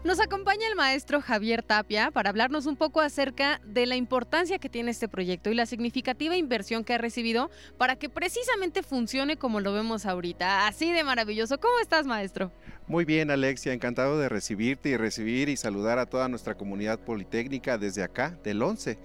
Nos 0.06 0.20
acompaña 0.20 0.68
el 0.68 0.76
maestro 0.76 1.20
Javier 1.20 1.64
Tapia 1.64 2.12
para 2.12 2.30
hablarnos 2.30 2.68
un 2.68 2.76
poco 2.76 3.02
acerca 3.02 3.60
de 3.66 3.88
la 3.88 3.96
importancia 3.96 4.60
que 4.60 4.70
tiene 4.70 4.92
este 4.92 5.08
proyecto 5.08 5.50
y 5.50 5.56
la 5.56 5.66
significativa 5.66 6.38
inversión 6.38 6.84
que 6.84 6.94
ha 6.94 7.00
recibido 7.00 7.50
para 7.80 7.96
que 7.96 8.08
precisamente 8.08 8.84
funcione 8.84 9.36
como 9.36 9.62
lo 9.62 9.74
vemos 9.74 10.06
ahorita. 10.06 10.68
Así 10.68 10.92
de 10.92 11.04
maravilloso. 11.04 11.60
¿Cómo 11.60 11.80
estás, 11.82 12.06
maestro? 12.06 12.52
Muy 12.86 13.04
bien, 13.04 13.32
Alexia. 13.32 13.74
Encantado 13.74 14.20
de 14.20 14.30
recibirte 14.30 14.90
y 14.90 14.98
recibir 14.98 15.50
y 15.50 15.58
saludar 15.58 15.98
a 15.98 16.06
toda 16.06 16.30
nuestra 16.30 16.54
comunidad 16.54 17.00
politécnica 17.00 17.80
desde 17.80 18.04
acá, 18.04 18.38
del 18.44 18.62
11. 18.62 19.00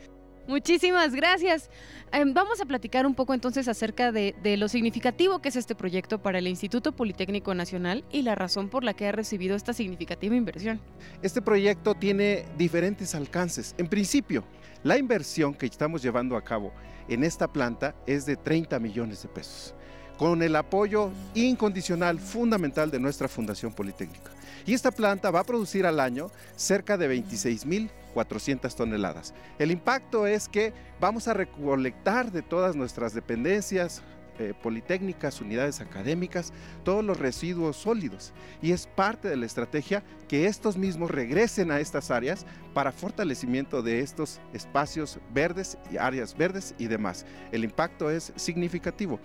Muchísimas 0.51 1.15
gracias. 1.15 1.71
Em, 2.11 2.35
vamos 2.35 2.61
a 2.61 2.65
platicar 2.65 3.07
un 3.07 3.15
poco 3.15 3.35
entonces 3.35 3.69
acerca 3.69 4.11
de, 4.11 4.35
de, 4.43 4.57
lo 4.57 4.67
significativo 4.67 5.39
que 5.39 5.49
es 5.49 5.55
este 5.55 5.77
proyecto 5.77 6.21
para 6.21 6.41
el 6.41 6.49
Instituto 6.49 6.91
Politécnico 6.91 7.55
Nacional 7.55 8.05
y 8.11 8.23
la 8.23 8.35
razón 8.35 8.69
por 8.69 8.83
la 8.83 8.93
que 8.93 9.07
ha 9.07 9.13
recibido 9.13 9.55
esta 9.55 9.73
significativa 9.73 10.35
inversión. 10.35 10.81
Este 11.23 11.41
proyecto 11.41 11.95
tiene 11.95 12.47
diferentes 12.59 13.15
alcances. 13.15 13.77
En 13.79 13.87
principio, 13.87 14.43
la 14.83 14.99
inversión 14.99 15.55
que 15.55 15.67
estamos 15.67 16.03
llevando 16.03 16.37
a 16.37 16.43
cabo 16.43 16.73
en 17.09 17.23
esta 17.23 17.47
planta 17.47 17.95
es 18.05 18.27
de 18.27 18.35
30 18.35 18.81
millones 18.81 19.23
de 19.23 19.29
pesos 19.29 19.77
con 20.21 20.43
el 20.43 20.55
apoyo 20.55 21.11
incondicional 21.33 22.19
fundamental 22.21 22.91
de 22.91 23.01
nuestra 23.01 23.27
Fundación 23.27 23.73
Politécnica. 23.73 24.33
Y 24.67 24.75
esta 24.75 24.91
planta 24.91 25.31
va 25.31 25.41
a 25.41 25.45
producir 25.45 25.87
al 25.87 25.99
año 25.99 26.31
cerca 26.57 26.99
de 26.99 27.23
26.400 27.23 28.75
toneladas. 28.75 29.33
El 29.59 29.71
impacto 29.71 30.27
es 30.27 30.47
que 30.47 30.75
vamos 31.01 31.27
a 31.27 31.33
recolectar 31.33 32.31
de 32.31 32.43
todas 32.43 32.77
nuestras 32.77 33.15
dependencias, 33.15 34.03
eh, 34.39 34.53
politécnicas, 34.63 35.41
unidades 35.41 35.81
académicas, 35.81 36.53
todos 36.85 37.03
los 37.03 37.19
residuos 37.19 37.79
sólidos. 37.79 38.35
Y 38.61 38.73
es 38.73 38.87
parte 38.87 39.27
de 39.27 39.37
la 39.37 39.47
estrategia 39.47 40.03
que 40.29 40.45
estos 40.45 40.77
mismos 40.77 41.11
regresen 41.11 41.71
a 41.71 41.81
estas 41.81 42.11
áreas 42.11 42.45
para 42.75 42.93
fortalecimiento 42.93 43.81
de 43.81 44.01
estos 44.01 44.39
espacios 44.53 45.19
verdes 45.33 45.79
y 45.91 45.97
áreas 45.97 46.37
verdes 46.37 46.75
y 46.77 46.89
demás. 46.89 47.25
El 47.53 47.65
impacto 47.65 48.11
es 48.11 48.35
significativo. 48.37 49.19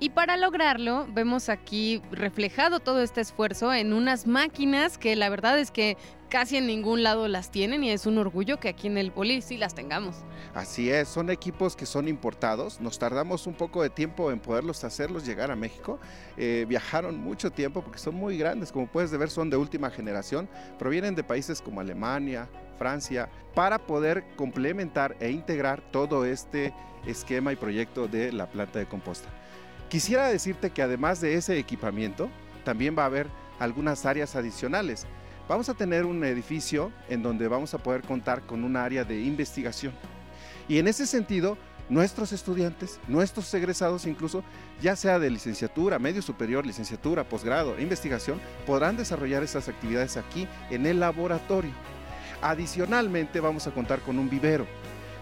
Y 0.00 0.10
para 0.10 0.36
lograrlo, 0.36 1.08
vemos 1.12 1.48
aquí 1.48 2.00
reflejado 2.12 2.78
todo 2.78 3.02
este 3.02 3.20
esfuerzo 3.20 3.74
en 3.74 3.92
unas 3.92 4.28
máquinas 4.28 4.96
que 4.96 5.16
la 5.16 5.28
verdad 5.28 5.58
es 5.58 5.72
que 5.72 5.96
casi 6.28 6.56
en 6.56 6.68
ningún 6.68 7.02
lado 7.02 7.26
las 7.26 7.50
tienen 7.50 7.82
y 7.82 7.90
es 7.90 8.06
un 8.06 8.16
orgullo 8.18 8.60
que 8.60 8.68
aquí 8.68 8.86
en 8.86 8.96
el 8.96 9.10
Poli 9.10 9.42
sí 9.42 9.56
las 9.56 9.74
tengamos. 9.74 10.14
Así 10.54 10.88
es, 10.88 11.08
son 11.08 11.30
equipos 11.30 11.74
que 11.74 11.84
son 11.84 12.06
importados, 12.06 12.80
nos 12.80 12.96
tardamos 13.00 13.48
un 13.48 13.54
poco 13.54 13.82
de 13.82 13.90
tiempo 13.90 14.30
en 14.30 14.38
poderlos 14.38 14.84
hacerlos 14.84 15.26
llegar 15.26 15.50
a 15.50 15.56
México, 15.56 15.98
eh, 16.36 16.64
viajaron 16.68 17.18
mucho 17.18 17.50
tiempo 17.50 17.82
porque 17.82 17.98
son 17.98 18.14
muy 18.14 18.38
grandes, 18.38 18.70
como 18.70 18.86
puedes 18.86 19.10
ver 19.18 19.30
son 19.30 19.50
de 19.50 19.56
última 19.56 19.90
generación, 19.90 20.48
provienen 20.78 21.16
de 21.16 21.24
países 21.24 21.60
como 21.60 21.80
Alemania, 21.80 22.48
Francia, 22.78 23.28
para 23.52 23.78
poder 23.78 24.24
complementar 24.36 25.16
e 25.18 25.30
integrar 25.30 25.80
todo 25.90 26.24
este 26.24 26.72
esquema 27.04 27.52
y 27.52 27.56
proyecto 27.56 28.06
de 28.06 28.30
la 28.30 28.46
planta 28.46 28.78
de 28.78 28.86
composta. 28.86 29.28
Quisiera 29.88 30.28
decirte 30.28 30.68
que 30.68 30.82
además 30.82 31.22
de 31.22 31.34
ese 31.34 31.58
equipamiento, 31.58 32.28
también 32.62 32.94
va 32.96 33.04
a 33.04 33.06
haber 33.06 33.26
algunas 33.58 34.04
áreas 34.04 34.36
adicionales. 34.36 35.06
Vamos 35.48 35.70
a 35.70 35.74
tener 35.74 36.04
un 36.04 36.22
edificio 36.24 36.92
en 37.08 37.22
donde 37.22 37.48
vamos 37.48 37.72
a 37.72 37.78
poder 37.78 38.02
contar 38.02 38.42
con 38.42 38.64
un 38.64 38.76
área 38.76 39.04
de 39.04 39.22
investigación. 39.22 39.94
Y 40.68 40.78
en 40.78 40.88
ese 40.88 41.06
sentido, 41.06 41.56
nuestros 41.88 42.32
estudiantes, 42.32 43.00
nuestros 43.08 43.52
egresados 43.54 44.04
incluso, 44.04 44.44
ya 44.82 44.94
sea 44.94 45.18
de 45.18 45.30
licenciatura, 45.30 45.98
medio 45.98 46.20
superior, 46.20 46.66
licenciatura, 46.66 47.26
posgrado, 47.26 47.80
investigación, 47.80 48.42
podrán 48.66 48.98
desarrollar 48.98 49.42
esas 49.42 49.70
actividades 49.70 50.18
aquí 50.18 50.46
en 50.68 50.84
el 50.84 51.00
laboratorio. 51.00 51.72
Adicionalmente 52.42 53.40
vamos 53.40 53.66
a 53.66 53.70
contar 53.70 54.00
con 54.00 54.18
un 54.18 54.28
vivero. 54.28 54.66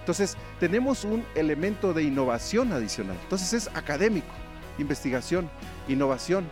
Entonces 0.00 0.36
tenemos 0.58 1.04
un 1.04 1.24
elemento 1.36 1.92
de 1.92 2.02
innovación 2.02 2.72
adicional. 2.72 3.16
Entonces 3.22 3.52
es 3.52 3.68
académico 3.76 4.34
investigación, 4.78 5.50
innovación, 5.88 6.46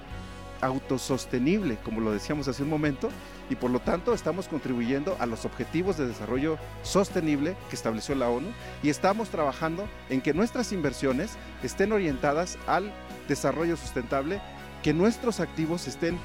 autosostenible, 0.60 1.76
como 1.84 2.00
lo 2.00 2.12
decíamos 2.12 2.48
hace 2.48 2.62
un 2.62 2.70
momento, 2.70 3.10
y 3.50 3.56
por 3.56 3.70
lo 3.70 3.80
tanto 3.80 4.14
estamos 4.14 4.48
contribuyendo 4.48 5.16
a 5.20 5.26
los 5.26 5.44
objetivos 5.44 5.98
de 5.98 6.06
desarrollo 6.06 6.58
sostenible 6.82 7.56
que 7.68 7.76
estableció 7.76 8.14
la 8.14 8.28
ONU 8.28 8.48
y 8.82 8.88
estamos 8.88 9.28
trabajando 9.28 9.86
en 10.08 10.22
que 10.22 10.32
nuestras 10.32 10.72
inversiones 10.72 11.36
estén 11.62 11.92
orientadas 11.92 12.56
al 12.66 12.90
desarrollo 13.28 13.76
sustentable, 13.76 14.40
que 14.82 14.94
nuestros 14.94 15.40
activos 15.40 15.86
estén 15.86 16.18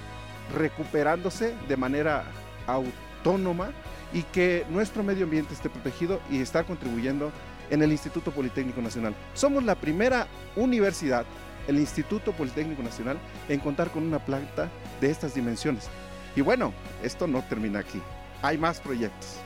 recuperándose 0.55 1.55
de 1.67 1.77
manera 1.77 2.23
autónoma 2.67 3.71
y 4.13 4.23
que 4.23 4.65
nuestro 4.69 5.03
medio 5.03 5.25
ambiente 5.25 5.53
esté 5.53 5.69
protegido 5.69 6.19
y 6.29 6.39
estar 6.39 6.65
contribuyendo 6.65 7.31
en 7.69 7.83
el 7.83 7.91
Instituto 7.91 8.31
Politécnico 8.31 8.81
Nacional. 8.81 9.13
Somos 9.33 9.63
la 9.63 9.75
primera 9.75 10.27
universidad 10.55 11.25
el 11.69 11.77
Instituto 11.77 12.33
Politécnico 12.33 12.81
Nacional 12.81 13.19
en 13.47 13.59
contar 13.59 13.91
con 13.91 14.03
una 14.03 14.25
planta 14.25 14.69
de 14.99 15.11
estas 15.11 15.35
dimensiones. 15.35 15.87
Y 16.35 16.41
bueno, 16.41 16.73
esto 17.03 17.27
no 17.27 17.43
termina 17.43 17.79
aquí. 17.79 18.01
Hay 18.41 18.57
más 18.57 18.79
proyectos. 18.79 19.37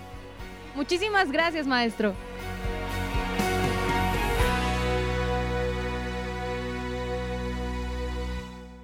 Muchísimas 0.73 1.31
gracias, 1.31 1.67
maestro. 1.67 2.13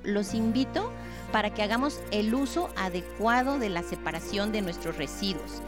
Los 0.03 0.33
invito 0.33 0.91
para 1.31 1.53
que 1.53 1.63
hagamos 1.63 2.01
el 2.11 2.33
uso 2.33 2.69
adecuado 2.75 3.57
de 3.57 3.69
la 3.69 3.83
separación 3.83 4.51
de 4.51 4.61
nuestros 4.61 4.97
residuos, 4.97 5.61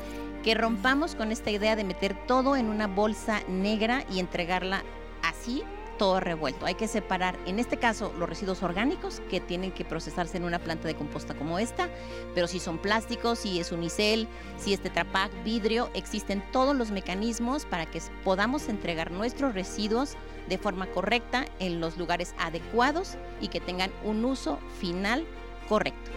que 0.43 0.55
rompamos 0.55 1.15
con 1.15 1.31
esta 1.31 1.51
idea 1.51 1.75
de 1.75 1.83
meter 1.83 2.15
todo 2.27 2.55
en 2.57 2.65
una 2.65 2.87
bolsa 2.87 3.41
negra 3.47 4.03
y 4.11 4.19
entregarla 4.19 4.83
así 5.23 5.63
todo 6.01 6.19
revuelto. 6.19 6.65
Hay 6.65 6.73
que 6.73 6.87
separar, 6.87 7.37
en 7.45 7.59
este 7.59 7.77
caso, 7.77 8.11
los 8.17 8.27
residuos 8.27 8.63
orgánicos 8.63 9.21
que 9.29 9.39
tienen 9.39 9.71
que 9.71 9.85
procesarse 9.85 10.35
en 10.35 10.45
una 10.45 10.57
planta 10.57 10.87
de 10.87 10.95
composta 10.95 11.35
como 11.35 11.59
esta, 11.59 11.89
pero 12.33 12.47
si 12.47 12.59
son 12.59 12.79
plásticos, 12.79 13.37
si 13.37 13.59
es 13.59 13.71
unicel, 13.71 14.27
si 14.57 14.73
es 14.73 14.79
tetrapac, 14.79 15.31
vidrio, 15.43 15.91
existen 15.93 16.43
todos 16.51 16.75
los 16.75 16.89
mecanismos 16.89 17.65
para 17.65 17.85
que 17.85 18.01
podamos 18.23 18.67
entregar 18.67 19.11
nuestros 19.11 19.53
residuos 19.53 20.15
de 20.49 20.57
forma 20.57 20.87
correcta 20.87 21.45
en 21.59 21.79
los 21.79 21.99
lugares 21.99 22.33
adecuados 22.39 23.15
y 23.39 23.49
que 23.49 23.59
tengan 23.59 23.91
un 24.03 24.25
uso 24.25 24.57
final 24.79 25.23
correcto. 25.69 26.09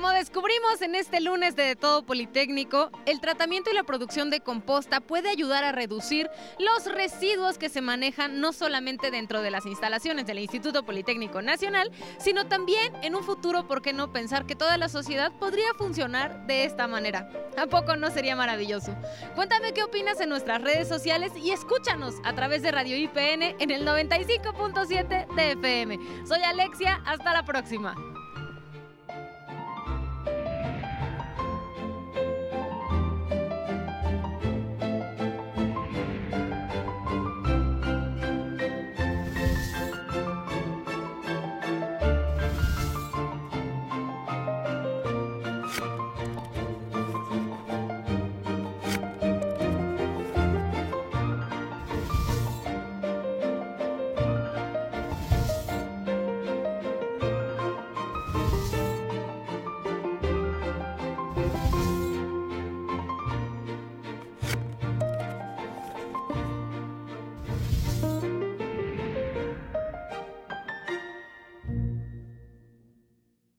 Como 0.00 0.14
descubrimos 0.14 0.80
en 0.80 0.94
este 0.94 1.20
lunes 1.20 1.56
de 1.56 1.76
Todo 1.76 2.06
Politécnico, 2.06 2.90
el 3.04 3.20
tratamiento 3.20 3.70
y 3.70 3.74
la 3.74 3.82
producción 3.82 4.30
de 4.30 4.40
composta 4.40 5.00
puede 5.00 5.28
ayudar 5.28 5.62
a 5.62 5.72
reducir 5.72 6.30
los 6.58 6.86
residuos 6.90 7.58
que 7.58 7.68
se 7.68 7.82
manejan 7.82 8.40
no 8.40 8.54
solamente 8.54 9.10
dentro 9.10 9.42
de 9.42 9.50
las 9.50 9.66
instalaciones 9.66 10.24
del 10.24 10.38
Instituto 10.38 10.86
Politécnico 10.86 11.42
Nacional, 11.42 11.90
sino 12.18 12.46
también 12.46 12.94
en 13.02 13.14
un 13.14 13.22
futuro, 13.22 13.66
¿por 13.66 13.82
qué 13.82 13.92
no 13.92 14.10
pensar 14.10 14.46
que 14.46 14.56
toda 14.56 14.78
la 14.78 14.88
sociedad 14.88 15.32
podría 15.38 15.74
funcionar 15.76 16.46
de 16.46 16.64
esta 16.64 16.86
manera? 16.86 17.28
¿A 17.58 17.66
poco 17.66 17.94
no 17.94 18.10
sería 18.10 18.34
maravilloso? 18.34 18.96
Cuéntame 19.34 19.74
qué 19.74 19.82
opinas 19.82 20.18
en 20.22 20.30
nuestras 20.30 20.62
redes 20.62 20.88
sociales 20.88 21.30
y 21.36 21.50
escúchanos 21.50 22.14
a 22.24 22.34
través 22.34 22.62
de 22.62 22.72
Radio 22.72 22.96
IPN 22.96 23.42
en 23.58 23.70
el 23.70 23.86
95.7 23.86 25.34
de 25.34 25.52
FM. 25.52 25.98
Soy 26.26 26.40
Alexia, 26.42 27.02
hasta 27.04 27.34
la 27.34 27.44
próxima. 27.44 28.09